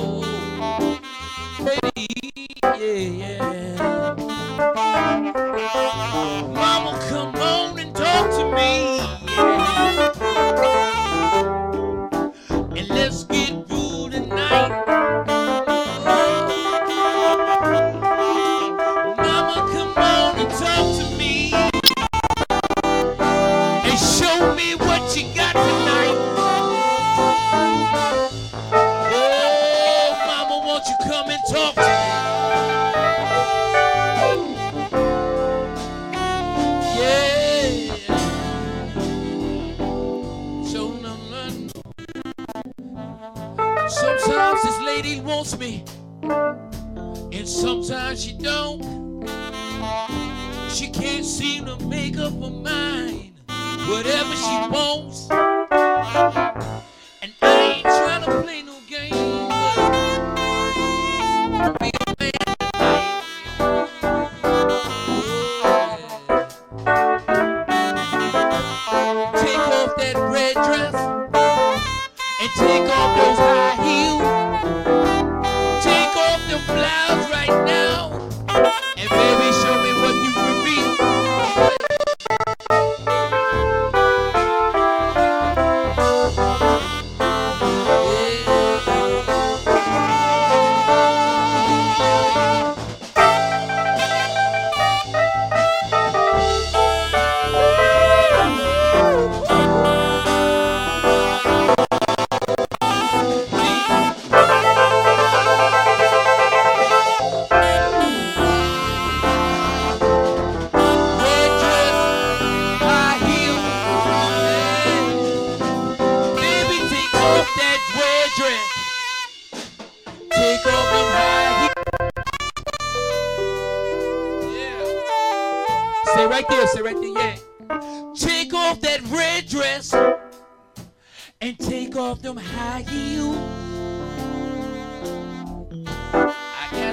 Oh, 0.00 1.00
baby, 1.64 2.08
yeah, 2.64 3.38
yeah. 3.38 3.61
Mama, 5.34 6.98
come 7.08 7.34
on 7.36 7.78
and 7.78 7.94
talk 7.96 8.30
to 8.32 8.44
me. 8.54 9.01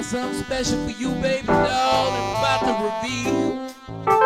got 0.00 0.06
something 0.06 0.42
special 0.42 0.84
for 0.86 0.90
you, 0.92 1.10
baby 1.20 1.46
doll, 1.46 2.08
and 2.10 2.38
about 2.38 2.60
to 2.64 4.08
reveal. 4.08 4.19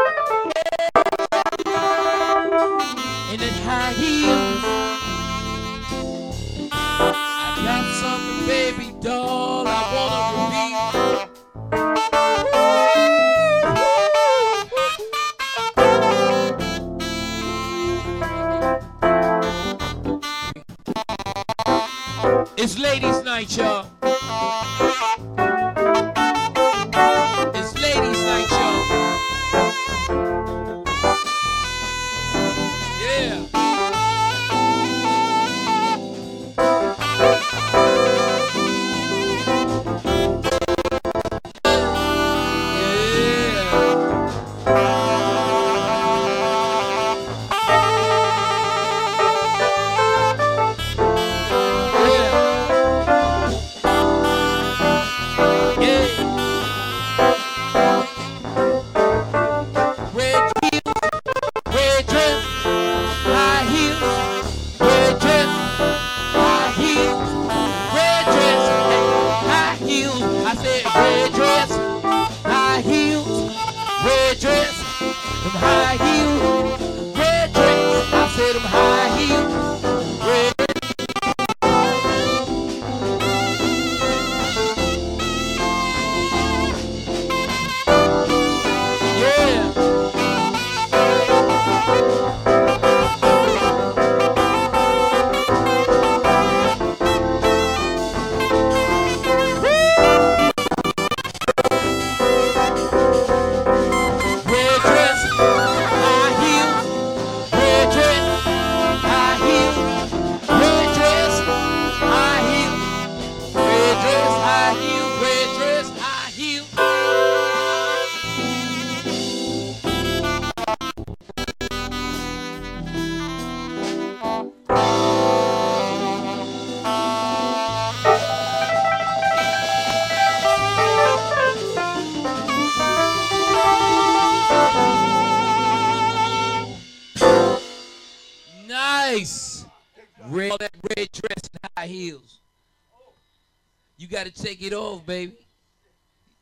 got 144.24 144.34
to 144.34 144.42
take 144.42 144.62
it 144.62 144.72
off, 144.72 145.04
baby. 145.04 145.34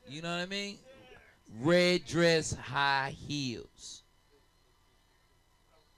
You 0.09 0.22
know 0.22 0.36
what 0.36 0.42
I 0.42 0.46
mean? 0.46 0.78
Red 1.60 2.04
dress, 2.06 2.54
high 2.54 3.14
heels. 3.26 4.02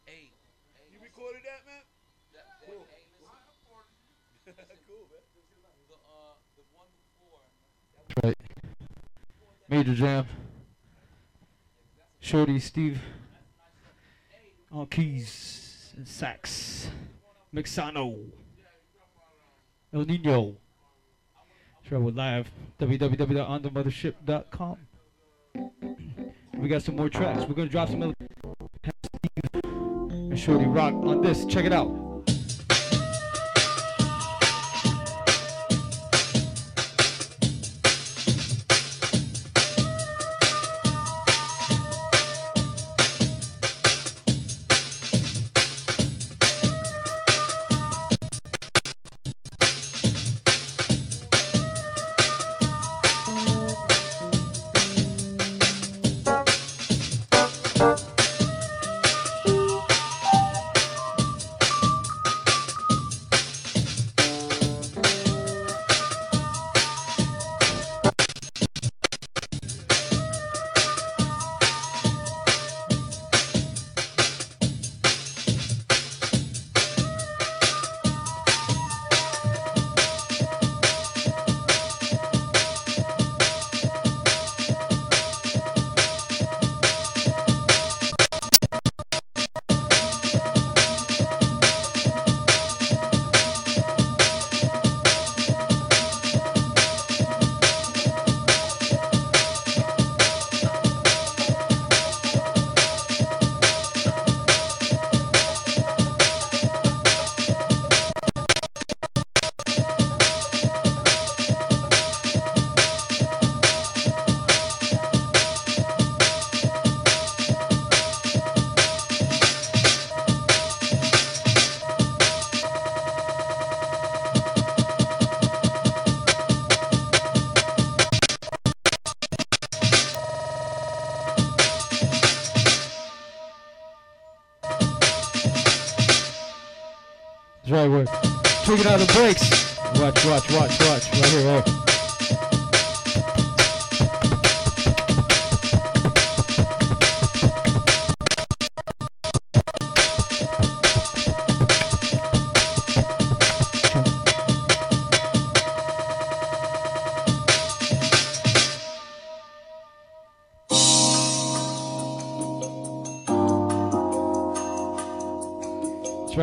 Hey, 0.06 0.31
you 0.93 0.98
recorded 1.02 1.43
that, 1.44 1.61
man? 1.66 1.82
Cool. 2.66 2.86
Right. 8.23 8.36
Major 9.69 9.94
Jam. 9.94 10.27
Shorty 12.20 12.59
Steve. 12.61 13.01
On 14.73 14.86
keys 14.86 15.93
and 15.97 16.09
sax. 16.09 16.89
Mixsano. 17.55 18.31
El 19.93 20.05
Nino. 20.05 20.56
Trouble 21.85 22.12
Live, 22.12 22.51
www.onthemothership.com. 22.81 24.77
We 26.59 26.69
got 26.69 26.82
some 26.82 26.97
more 26.97 27.09
tracks. 27.11 27.47
We're 27.47 27.55
going 27.55 27.69
to 27.69 27.73
drop 27.73 27.89
some 27.90 28.02
other. 28.02 28.15
Shorty 30.36 30.66
Rock 30.66 30.94
on 30.94 31.20
this. 31.20 31.44
Check 31.44 31.65
it 31.65 31.73
out. 31.73 32.03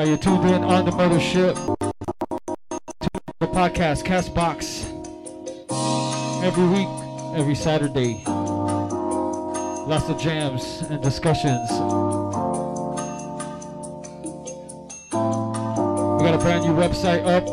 right, 0.01 0.07
you're 0.07 0.17
tuned 0.17 0.49
in 0.49 0.63
on 0.63 0.85
the 0.85 0.91
mothership. 0.91 1.53
The 3.39 3.47
podcast, 3.47 4.03
Castbox, 4.03 4.85
every 6.43 6.67
week, 6.67 6.87
every 7.37 7.55
Saturday. 7.55 8.23
Lots 8.25 10.09
of 10.09 10.19
jams 10.19 10.81
and 10.89 11.03
discussions. 11.03 11.69
We 11.71 11.77
got 16.25 16.33
a 16.33 16.39
brand 16.39 16.63
new 16.65 16.73
website 16.73 17.25
up. 17.25 17.45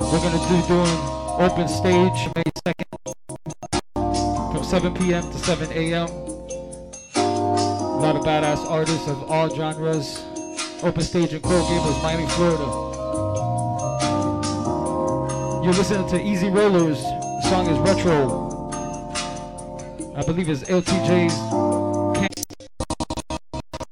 We're 0.00 0.20
gonna 0.20 0.38
be 0.38 0.60
do, 0.60 0.68
doing 0.68 0.98
open 1.40 1.68
stage 1.68 2.28
May 2.36 2.44
2nd 2.66 2.90
from 4.52 4.64
7 4.64 4.94
p.m. 4.94 5.22
to 5.22 5.38
7 5.38 5.72
a.m. 5.72 6.08
A 7.16 8.00
lot 8.02 8.16
of 8.16 8.24
badass 8.24 8.68
artists 8.70 9.08
of 9.08 9.30
all 9.30 9.48
genres. 9.54 10.29
Open 10.82 11.02
stage 11.02 11.34
in 11.34 11.42
Coral 11.42 11.68
Gables, 11.68 12.02
Miami, 12.02 12.26
Florida. 12.28 12.64
You're 15.62 15.74
listening 15.74 16.08
to 16.08 16.18
Easy 16.18 16.48
Rollers. 16.48 17.02
The 17.02 17.42
song 17.50 17.68
is 17.68 17.78
retro. 17.80 18.48
I 20.16 20.22
believe 20.24 20.48
it's 20.48 20.62
LTJ's. 20.62 21.36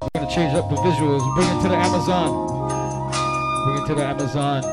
We're 0.01 0.09
gonna 0.15 0.35
change 0.35 0.55
up 0.55 0.71
the 0.71 0.77
visuals. 0.77 1.35
Bring 1.35 1.49
it 1.49 1.63
to 1.63 1.69
the 1.69 1.77
Amazon. 1.77 2.31
Bring 3.67 3.83
it 3.83 3.87
to 3.89 3.95
the 3.95 4.05
Amazon. 4.07 4.65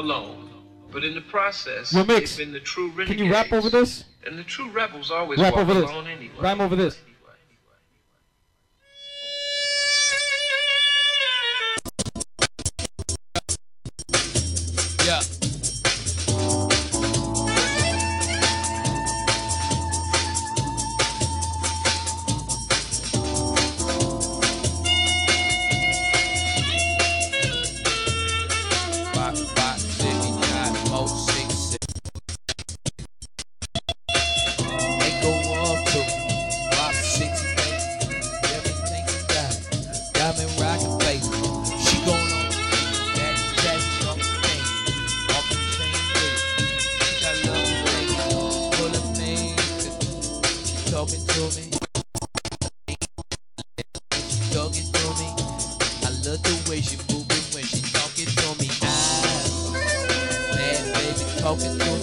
alone. 0.00 0.48
But 0.92 1.04
in 1.04 1.14
the 1.14 1.20
process, 1.20 1.92
Mix, 1.92 2.36
they've 2.36 2.46
been 2.46 2.52
the 2.52 2.60
true 2.60 2.88
renegades. 2.88 3.16
Can 3.16 3.26
you 3.26 3.32
rap 3.32 3.52
over 3.52 3.70
this? 3.70 4.04
And 4.26 4.38
the 4.38 4.42
true 4.42 4.70
rebels 4.70 5.10
always 5.10 5.38
rap 5.38 5.54
walk 5.54 5.62
over 5.62 5.74
this. 5.74 5.90
anyway. 5.90 6.34
Rhyme 6.40 6.60
over 6.60 6.74
this. 6.74 6.98
to 51.26 51.40
me. 51.56 51.70
I 56.02 56.10
love 56.24 56.42
the 56.42 56.54
way 56.70 56.80
she 56.80 56.96
moving 57.12 57.44
when 57.54 57.64
she 57.64 57.80
talking 57.92 58.26
to 58.26 58.48
me. 58.60 58.68
Ah, 58.82 59.72
baby, 60.54 61.24
talking 61.40 61.78
to 61.78 61.84
me. 61.84 61.99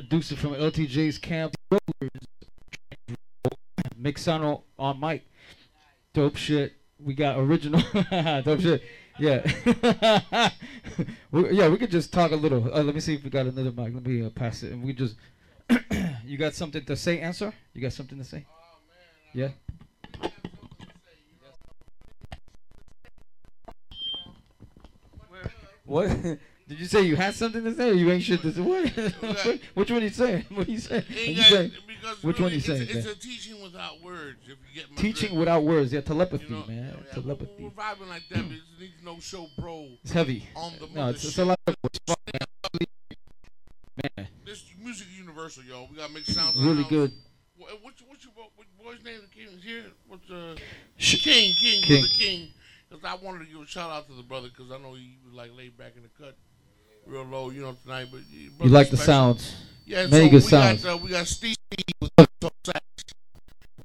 producer 0.00 0.36
from 0.36 0.52
LTJ's 0.52 1.18
Camp 1.18 1.56
Rovers, 1.72 2.10
Mixsano 4.00 4.62
on 4.78 5.00
mic. 5.00 5.26
Dope 6.14 6.36
shit. 6.36 6.74
We 7.00 7.14
got 7.14 7.36
original. 7.36 7.80
Dope 8.42 8.60
shit. 8.60 8.82
Yeah. 9.18 9.42
we, 11.32 11.50
yeah, 11.50 11.68
we 11.68 11.78
could 11.78 11.90
just 11.90 12.12
talk 12.12 12.30
a 12.30 12.36
little. 12.36 12.72
Uh, 12.72 12.82
let 12.84 12.94
me 12.94 13.00
see 13.00 13.14
if 13.14 13.24
we 13.24 13.30
got 13.30 13.46
another 13.46 13.72
mic. 13.72 13.92
Let 13.92 14.06
me 14.06 14.24
uh, 14.24 14.30
pass 14.30 14.62
it. 14.62 14.72
And 14.72 14.84
we 14.84 14.92
just. 14.92 15.16
you 16.24 16.38
got 16.38 16.54
something 16.54 16.84
to 16.84 16.94
say, 16.94 17.18
answer? 17.18 17.52
You 17.74 17.82
got 17.82 17.92
something 17.92 18.18
to 18.18 18.24
say? 18.24 18.46
Yeah. 19.34 19.48
What? 25.84 26.16
Did 26.68 26.80
you 26.80 26.86
say 26.86 27.02
you 27.02 27.16
had 27.16 27.34
something 27.34 27.64
to 27.64 27.74
say, 27.74 27.90
or 27.90 27.94
you 27.94 28.10
ain't 28.10 28.22
shit 28.22 28.42
to 28.42 28.52
say? 28.52 28.60
What? 28.60 28.88
Which 29.74 29.90
one 29.90 30.02
you 30.02 30.10
saying? 30.10 30.44
What 30.54 30.68
you 30.68 30.78
saying? 30.78 31.04
You 31.08 31.42
saying? 31.42 31.72
because 31.86 32.22
Which 32.22 32.38
really, 32.38 32.42
one 32.44 32.52
you 32.52 32.58
it's, 32.58 32.66
saying, 32.66 32.82
It's 32.82 33.06
man? 33.06 33.06
a 33.06 33.14
teaching 33.14 33.62
without 33.62 34.02
words. 34.02 34.38
If 34.44 34.48
you 34.48 34.82
get 34.82 34.90
my 34.90 34.96
Teaching 34.96 35.28
drift. 35.28 35.38
without 35.40 35.64
words, 35.64 35.92
yeah, 35.92 36.02
telepathy, 36.02 36.44
You 36.44 36.50
know, 36.50 36.66
man, 36.66 36.96
yeah, 37.06 37.14
telepathy. 37.14 37.62
We're 37.64 37.70
vibing 37.70 38.08
like 38.08 38.28
that. 38.28 38.38
It 38.40 38.50
needs 38.78 38.92
no 39.02 39.18
show, 39.18 39.46
bro. 39.58 39.88
It's 40.02 40.12
heavy. 40.12 40.46
On 40.54 40.72
the 40.78 40.88
No, 40.94 41.08
it's, 41.08 41.24
it's 41.24 41.38
a 41.38 41.44
lot 41.46 41.58
of 41.66 41.74
man. 44.16 44.28
This 44.44 44.64
music 44.82 45.06
universal, 45.16 45.62
y'all. 45.64 45.88
We 45.90 45.96
gotta 45.96 46.12
make 46.12 46.26
sounds. 46.26 46.56
Really 46.56 46.84
good. 46.84 47.12
What, 47.56 47.70
what's, 47.82 48.02
what's 48.06 48.24
your 48.24 48.32
what 48.34 48.50
boy's 48.82 49.02
name? 49.04 49.20
The 49.22 49.34
king 49.34 49.48
is 49.56 49.64
here. 49.64 49.84
What's 50.06 50.30
uh? 50.30 50.54
Sh- 50.96 51.22
King, 51.24 51.54
King, 51.54 51.82
King. 51.82 52.00
brother 52.02 52.14
King. 52.14 52.48
Because 52.88 53.04
I 53.04 53.14
wanted 53.24 53.46
to 53.46 53.52
give 53.52 53.60
a 53.60 53.66
shout 53.66 53.90
out 53.90 54.06
to 54.08 54.14
the 54.14 54.22
brother 54.22 54.48
because 54.48 54.70
I 54.72 54.78
know 54.78 54.94
he 54.94 55.18
was 55.24 55.34
like 55.34 55.50
laid 55.56 55.76
back 55.76 55.92
in 55.96 56.02
the 56.02 56.08
cut, 56.18 56.36
real 57.08 57.24
low, 57.24 57.50
you 57.50 57.62
know 57.62 57.76
tonight. 57.82 58.08
But 58.12 58.20
You 58.30 58.50
like 58.70 58.90
the 58.90 58.96
special. 58.96 59.12
sounds? 59.12 59.54
Yeah, 59.86 60.06
Many 60.06 60.26
so 60.26 60.30
good 60.30 60.32
we 60.32 60.40
sounds. 60.40 60.84
Got, 60.84 60.94
uh, 60.94 60.96
we 60.98 61.10
got 61.10 61.26
Steve 61.26 61.56
with 62.00 62.10
the 62.16 62.50
sax, 62.64 62.82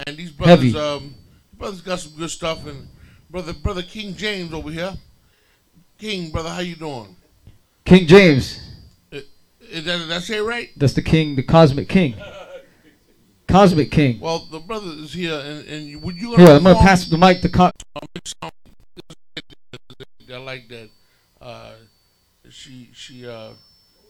and 0.05 0.17
these 0.17 0.31
brothers, 0.31 0.73
Heavy. 0.73 0.77
um, 0.77 1.15
brothers 1.57 1.81
got 1.81 1.99
some 1.99 2.11
good 2.17 2.29
stuff, 2.29 2.65
and 2.67 2.87
brother, 3.29 3.53
brother 3.53 3.81
King 3.81 4.13
James 4.15 4.53
over 4.53 4.69
here. 4.69 4.93
King, 5.97 6.29
brother, 6.31 6.49
how 6.49 6.59
you 6.59 6.75
doing? 6.75 7.15
King 7.85 8.05
James. 8.07 8.59
Is 9.11 9.85
that, 9.85 9.97
did 9.97 10.11
I 10.11 10.19
say 10.19 10.39
right? 10.39 10.69
That's 10.75 10.93
the 10.93 11.01
king, 11.01 11.35
the 11.35 11.41
cosmic 11.43 11.87
king. 11.89 12.15
Cosmic 13.47 13.91
king. 13.91 14.19
Well, 14.19 14.39
the 14.51 14.59
brother 14.59 14.91
is 14.97 15.13
here, 15.13 15.33
and, 15.39 15.67
and 15.67 16.01
would 16.03 16.15
you? 16.15 16.35
Here, 16.35 16.49
I'm 16.49 16.63
gonna 16.63 16.75
pass 16.79 17.07
the 17.07 17.17
mic 17.17 17.41
to. 17.41 17.49
Co- 17.49 17.71
I 20.31 20.37
like 20.37 20.67
that. 20.69 20.89
Uh, 21.41 21.71
she 22.53 22.89
she 22.93 23.27
uh 23.27 23.49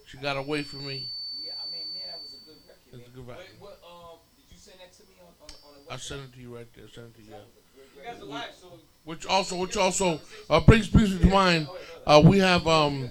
she 0.06 0.18
got 0.18 0.38
away 0.38 0.64
from 0.64 0.86
me. 0.86 1.10
Yeah, 1.42 1.54
I 1.66 1.72
mean, 1.72 1.86
man, 1.94 2.04
that 2.12 2.20
was 2.22 2.34
a 2.34 2.46
good 2.46 2.58
record. 2.68 3.00
It's 3.00 3.08
a 3.08 3.12
good 3.12 3.28
record. 3.28 3.46
Wait, 3.50 3.62
what, 3.62 3.80
um, 3.86 4.20
did 4.38 4.52
you 4.54 4.58
send 4.60 4.80
that 4.80 4.94
to 4.94 5.04
me 5.04 5.16
on, 5.22 5.28
on, 5.42 5.78
on 5.78 5.86
the 5.88 5.94
I 5.94 5.98
sent 5.98 6.22
it 6.22 6.34
to 6.34 6.40
you 6.40 6.56
right 6.56 6.68
there. 6.76 6.88
Sent 6.90 7.08
it 7.08 7.16
to 7.16 7.22
you. 7.22 7.34
You 7.34 8.04
guys 8.04 8.22
are 8.22 8.26
live, 8.26 8.50
so 8.60 8.68
Which 9.06 9.26
also, 9.26 9.56
which 9.56 9.78
also, 9.78 10.20
uh, 10.50 10.60
brings 10.60 10.88
brings 10.90 11.14
me 11.14 11.20
to 11.20 11.28
mind. 11.28 11.68
Uh, 12.06 12.22
we 12.24 12.40
have 12.40 12.68
um, 12.68 13.10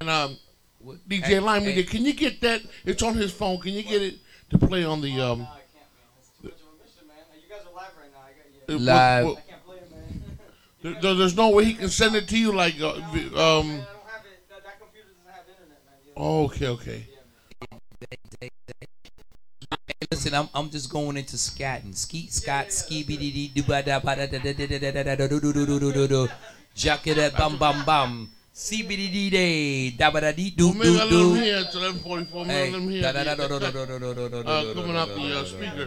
and 0.00 0.10
um, 0.10 0.36
DJ 1.08 1.22
Hey, 1.24 1.38
Line 1.40 1.62
hey. 1.62 1.68
Media. 1.68 1.84
Can 1.84 2.04
you 2.04 2.12
get 2.12 2.40
that? 2.42 2.60
It's 2.84 3.02
on 3.02 3.14
his 3.14 3.32
phone. 3.32 3.58
Can 3.60 3.72
you 3.72 3.82
get 3.82 4.02
it 4.02 4.16
to 4.50 4.58
play 4.58 4.84
on 4.84 5.00
the 5.00 5.20
um? 5.20 5.46
You 6.42 6.50
guys 7.48 7.60
are 7.66 7.74
live 7.74 7.90
right 7.98 8.12
now. 8.12 8.20
I 8.20 8.32
got 8.36 8.74
what- 8.74 8.80
Live. 8.82 9.24
what- 9.24 9.38
I 9.38 9.40
can't 9.50 9.64
play 9.64 9.76
it, 9.78 9.90
man. 9.90 10.22
There- 10.86 11.00
there- 11.02 11.14
there's 11.14 11.36
no 11.36 11.48
way 11.50 11.64
he 11.64 11.74
can 11.74 11.88
send 11.90 12.14
it 12.14 12.28
to 12.28 12.38
you 12.38 12.52
like 12.52 12.80
uh, 12.80 12.90
um. 12.90 12.96
I 12.96 13.10
don't 13.10 13.34
have 13.36 14.24
it. 14.24 14.48
That, 14.48 14.62
that 14.64 14.78
computer 14.80 15.10
doesn't 15.10 15.26
have 15.34 15.46
internet, 15.48 15.80
man. 15.86 15.98
You? 16.06 16.22
Okay, 16.46 16.68
okay. 16.68 17.00
Listen, 20.10 20.34
I'm 20.34 20.48
I'm 20.54 20.70
just 20.70 20.88
going 20.90 21.16
into 21.16 21.36
scatting. 21.36 21.94
Skeet, 21.94 22.32
scott, 22.32 22.70
ski, 22.72 23.02
be 23.02 23.16
dee 23.16 23.32
dee, 23.32 23.48
do 23.48 23.62
ba 23.64 23.82
da 23.82 23.98
ba 23.98 24.14
da 24.14 24.26
da 24.26 24.38
da 24.38 24.52
da 24.52 24.66
da 24.66 24.78
da 24.78 25.02
da 25.02 25.14
da 25.16 25.26
do 25.26 25.40
do 25.40 25.52
do 25.52 25.66
do 25.66 25.80
do 25.80 25.92
do 25.92 26.06
do. 26.08 26.28
Jack 26.74 27.06
it 27.08 27.18
up, 27.18 27.36
bum 27.36 27.56
bum 27.58 27.84
bum. 27.84 28.30
C 28.52 28.82
B 28.82 28.96
D 28.96 29.08
D 29.10 29.30
day, 29.30 29.90
da 29.90 30.10
ba 30.10 30.20
da 30.20 30.32
dee 30.32 30.50
do 30.50 30.72
do 30.72 30.80
I 30.80 30.84
let 30.84 31.02
him 31.02 31.10
do. 31.10 31.34
hear 31.34 31.56
it. 31.58 31.66
11:44. 31.74 32.46
Maybe 32.46 32.50
I 32.50 32.52
Hey, 32.52 32.70
let 32.70 32.80
him 32.80 32.88
hear 32.88 33.02
da 33.02 33.12
da 33.12 33.24
da 33.24 33.34
do 33.34 33.48
do 33.48 33.58
do 33.58 33.72
do 33.72 33.98
do 33.98 34.14
do 34.14 34.28
do 34.28 34.42
do 34.44 34.48
Uh, 34.48 34.62
do 34.62 34.74
do 34.74 34.80
coming 34.80 34.96
out 34.96 35.08
do 35.08 35.14
the 35.14 35.20
do 35.20 35.34
uh, 35.36 35.42
do 35.42 35.48
speaker. 35.48 35.86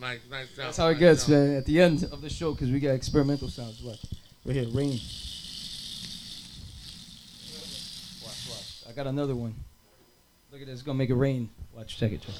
Nice, 0.00 0.20
nice 0.30 0.46
sound. 0.50 0.68
That's 0.68 0.76
how 0.76 0.88
it 0.88 0.92
nice 0.92 1.00
gets, 1.00 1.22
sound. 1.24 1.48
man. 1.48 1.56
At 1.56 1.66
the 1.66 1.80
end 1.80 2.04
of 2.04 2.20
the 2.20 2.30
show, 2.30 2.52
because 2.52 2.70
we 2.70 2.78
got 2.78 2.90
experimental 2.90 3.48
sounds. 3.48 3.82
What? 3.82 3.98
Right 4.44 4.56
here, 4.56 4.68
rain. 4.68 5.00
Watch, 8.22 8.48
watch. 8.48 8.84
I 8.88 8.92
got 8.92 9.06
another 9.06 9.34
one. 9.34 9.54
Look 10.52 10.60
at 10.60 10.66
this. 10.66 10.74
It's 10.74 10.82
gonna 10.82 10.98
make 10.98 11.10
it 11.10 11.14
rain. 11.14 11.50
Watch, 11.74 11.96
check 11.98 12.12
it, 12.12 12.22
check. 12.22 12.34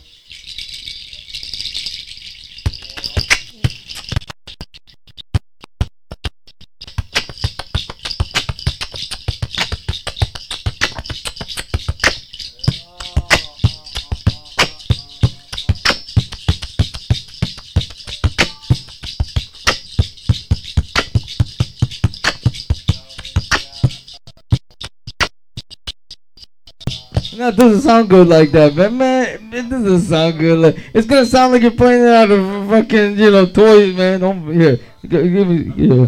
No, 27.39 27.51
it 27.51 27.56
doesn't 27.56 27.82
sound 27.82 28.10
good 28.10 28.27
like 28.27 28.51
that, 28.51 28.74
man. 28.74 28.98
Man, 28.98 29.51
it 29.52 29.70
doesn't 29.70 30.01
sound 30.01 30.40
good. 30.40 30.59
Like 30.59 30.77
it's 30.93 31.06
gonna 31.06 31.24
sound 31.24 31.52
like 31.52 31.62
you're 31.62 31.70
playing 31.70 32.02
it 32.02 32.09
out 32.09 32.32
of 32.32 32.69
fucking, 32.69 33.16
you 33.16 33.31
know, 33.31 33.47
toys, 33.47 33.94
man. 33.94 34.19
Don't 34.19 34.52
here. 34.52 34.81
Give 35.06 35.47
me, 35.47 35.73
yeah. 35.77 36.06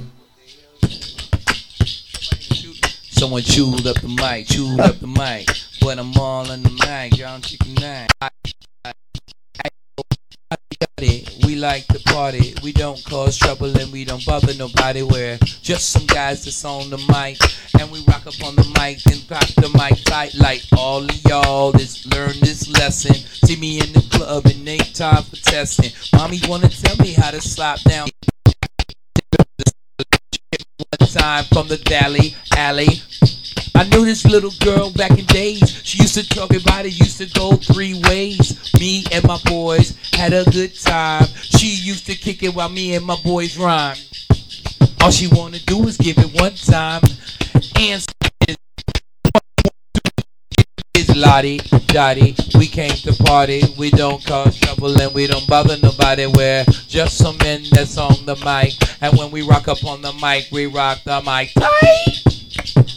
Someone 3.12 3.42
chewed 3.42 3.86
up 3.86 4.00
the 4.00 4.08
mic, 4.08 4.48
chewed 4.48 4.80
up 4.80 4.98
the 4.98 5.06
mic. 5.06 5.48
But 5.80 6.00
I'm 6.00 6.12
all 6.16 6.50
in 6.50 6.64
the 6.64 6.70
mic, 6.84 7.12
John 7.12 7.40
Chicken 7.42 7.74
Nine. 7.74 8.08
We 11.44 11.56
like 11.56 11.86
to 11.88 11.98
party. 12.12 12.54
We 12.62 12.72
don't 12.72 13.02
cause 13.04 13.36
trouble 13.36 13.76
and 13.78 13.92
we 13.92 14.04
don't 14.04 14.24
bother 14.24 14.54
nobody. 14.54 15.02
We're 15.02 15.38
just 15.38 15.90
some 15.90 16.06
guys 16.06 16.44
that's 16.44 16.64
on 16.64 16.90
the 16.90 16.98
mic. 17.08 17.38
And 17.80 17.90
we 17.90 18.02
rock 18.08 18.26
up 18.26 18.42
on 18.42 18.56
the 18.56 18.64
mic 18.78 19.04
and 19.06 19.26
pop 19.28 19.46
the 19.56 19.68
mic 19.78 20.02
tight 20.04 20.34
like 20.34 20.62
all 20.76 21.02
of 21.04 21.24
y'all. 21.24 21.72
Just 21.72 22.06
learn 22.14 22.32
this 22.40 22.68
lesson. 22.68 23.14
See 23.14 23.56
me 23.56 23.80
in 23.80 23.92
the 23.92 24.06
club 24.10 24.46
and 24.46 24.68
ain't 24.68 24.94
time 24.94 25.22
for 25.22 25.36
testing. 25.36 25.90
Mommy 26.14 26.40
wanna 26.48 26.68
tell 26.68 26.96
me 26.96 27.12
how 27.12 27.30
to 27.30 27.40
slap 27.40 27.80
down 27.82 28.08
one 30.98 31.08
time 31.08 31.44
from 31.44 31.68
the 31.68 31.76
Valley 31.88 32.34
Alley. 32.56 33.02
I 33.74 33.84
knew 33.84 34.04
this 34.04 34.24
little 34.24 34.52
girl 34.60 34.90
back 34.90 35.18
in 35.18 35.24
days. 35.26 35.80
She 35.84 36.02
used 36.02 36.14
to 36.14 36.28
talk 36.28 36.54
about 36.54 36.86
it, 36.86 36.98
used 36.98 37.18
to 37.18 37.26
go 37.38 37.56
three 37.56 38.00
ways. 38.08 38.72
Me 38.78 39.04
and 39.12 39.24
my 39.24 39.38
boys 39.46 39.96
had 40.14 40.32
a 40.32 40.44
good 40.50 40.74
time. 40.78 41.26
She 41.42 41.66
used 41.66 42.06
to 42.06 42.14
kick 42.14 42.42
it 42.42 42.54
while 42.54 42.68
me 42.68 42.94
and 42.94 43.04
my 43.04 43.16
boys 43.24 43.56
rhyme. 43.56 43.96
All 45.00 45.10
she 45.10 45.28
wanna 45.28 45.58
do 45.60 45.86
is 45.88 45.96
give 45.96 46.18
it 46.18 46.40
one 46.40 46.54
time. 46.54 47.02
And 47.76 48.04
is 51.00 51.16
Lottie, 51.16 51.58
Dottie. 51.86 52.34
We 52.58 52.66
came 52.66 52.90
to 52.90 53.14
party. 53.24 53.62
We 53.78 53.90
don't 53.90 54.24
cause 54.26 54.58
trouble 54.60 55.00
and 55.00 55.14
we 55.14 55.26
don't 55.26 55.46
bother 55.46 55.76
nobody. 55.82 56.26
We're 56.26 56.64
just 56.88 57.16
some 57.16 57.38
men 57.38 57.62
that's 57.70 57.96
on 57.96 58.26
the 58.26 58.36
mic. 58.44 58.74
And 59.00 59.16
when 59.18 59.30
we 59.30 59.42
rock 59.42 59.68
up 59.68 59.82
on 59.84 60.02
the 60.02 60.12
mic, 60.14 60.48
we 60.52 60.66
rock 60.66 60.98
the 61.04 61.22
mic 61.22 61.52
tight. 61.54 62.89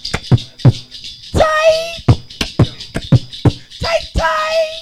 Tight. 1.33 2.05
Tight, 3.79 4.05
tight. 4.15 4.79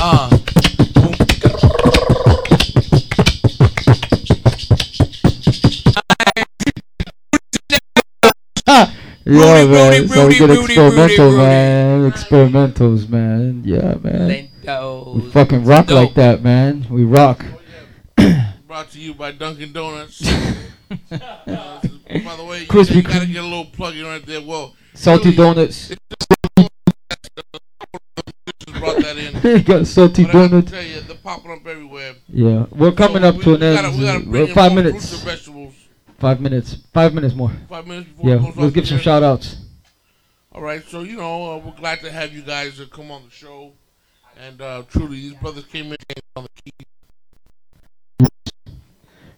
Uh. 0.00 0.30
yeah, 9.24 9.62
Rudy, 9.62 9.68
man. 9.70 9.92
Rudy, 9.92 10.08
so 10.08 10.26
we 10.26 10.26
Rudy, 10.26 10.38
get 10.38 10.48
Rudy, 10.50 10.62
experimental, 10.64 11.26
Rudy, 11.26 11.36
man. 11.36 11.97
Experimentals, 12.10 13.08
man. 13.08 13.62
Yeah, 13.64 13.94
man. 14.02 14.48
We 15.14 15.30
fucking 15.30 15.64
rock 15.64 15.86
Dope. 15.86 15.96
like 16.06 16.14
that, 16.14 16.42
man. 16.42 16.86
We 16.90 17.04
rock. 17.04 17.44
Brought 18.66 18.90
to 18.92 18.98
you 19.00 19.14
by 19.14 19.32
Dunkin' 19.32 19.72
Donuts. 19.72 20.20
Uh, 20.26 20.54
by 21.10 22.36
the 22.36 22.44
way, 22.48 22.60
you, 22.60 22.66
Krispy 22.66 22.96
you 22.96 23.02
gotta 23.02 23.26
get 23.26 23.42
a 23.42 23.46
little 23.46 23.64
plug 23.66 23.96
in 23.96 24.04
right 24.04 24.24
there. 24.24 24.40
Well, 24.42 24.74
Salty 24.94 25.26
really, 25.30 25.36
donuts. 25.36 25.88
just 25.88 26.00
brought 28.78 28.96
that 29.02 29.16
in. 29.16 29.62
Got 29.64 29.86
salty 29.86 30.24
But 30.24 30.34
I 30.34 30.48
donuts. 30.48 30.70
tell 30.70 30.82
you, 30.82 31.00
the 31.00 31.14
popping 31.14 31.52
up 31.52 31.66
everywhere. 31.66 32.14
Yeah, 32.28 32.66
we're 32.70 32.92
coming 32.92 33.22
So 33.22 33.28
up 33.28 33.36
we- 33.36 33.44
to 33.44 33.54
an 33.54 33.60
we 33.60 33.66
end. 33.66 33.76
gotta- 33.76 33.96
we 33.96 34.04
gotta 34.04 34.18
We're 34.18 34.30
bring 34.30 34.48
in 34.48 34.54
five 34.54 34.72
more 34.72 34.82
minutes. 34.82 35.08
fruits 35.08 35.22
and 35.22 35.30
vegetables. 35.32 35.74
Five 36.18 36.40
minutes. 36.40 36.78
Five 36.92 37.14
minutes 37.14 37.34
more. 37.34 37.52
Five 37.68 37.86
minutes 37.86 38.08
before 38.10 38.28
Yeah, 38.30 38.36
it 38.48 38.56
let's 38.56 38.74
give 38.74 38.88
some 38.88 38.96
air. 38.96 39.02
shout 39.02 39.22
outs. 39.22 39.56
All 40.52 40.62
right, 40.62 40.82
so 40.88 41.02
you 41.02 41.18
know 41.18 41.52
uh, 41.52 41.58
we're 41.58 41.76
glad 41.76 42.00
to 42.00 42.10
have 42.10 42.32
you 42.32 42.40
guys 42.40 42.80
uh, 42.80 42.86
come 42.90 43.10
on 43.10 43.24
the 43.24 43.30
show, 43.30 43.72
and 44.40 44.60
uh, 44.62 44.82
truly 44.88 45.16
these 45.16 45.34
brothers 45.34 45.66
came 45.66 45.92
in 45.92 45.96
on 46.36 46.44
the 46.44 46.62
key. 46.62 46.72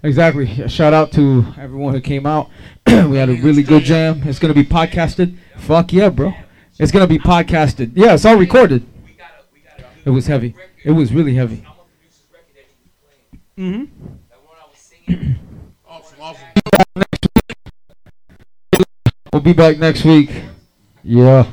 Exactly. 0.04 0.62
A 0.62 0.68
Shout 0.68 0.94
out 0.94 1.10
to 1.12 1.46
everyone 1.58 1.94
who 1.94 2.00
came 2.00 2.26
out. 2.26 2.48
we 2.86 3.16
had 3.16 3.28
a 3.28 3.34
really 3.34 3.64
good 3.64 3.82
jam. 3.82 4.22
It's 4.24 4.38
gonna 4.38 4.54
be 4.54 4.62
podcasted. 4.62 5.36
Fuck 5.58 5.92
yeah, 5.92 6.10
bro. 6.10 6.32
It's 6.78 6.92
gonna 6.92 7.08
be 7.08 7.18
podcasted. 7.18 7.90
Yeah, 7.94 8.14
it's 8.14 8.24
all 8.24 8.36
recorded. 8.36 8.86
It 10.04 10.10
was 10.10 10.28
heavy. 10.28 10.54
It 10.84 10.92
was 10.92 11.12
really 11.12 11.34
heavy. 11.34 11.66
Mm-hmm. 13.58 13.84
Awesome, 15.86 16.20
awesome. 16.20 16.46
We'll 19.32 19.42
be 19.42 19.52
back 19.52 19.78
next 19.78 20.04
week. 20.04 20.30
Yeah. 21.02 21.46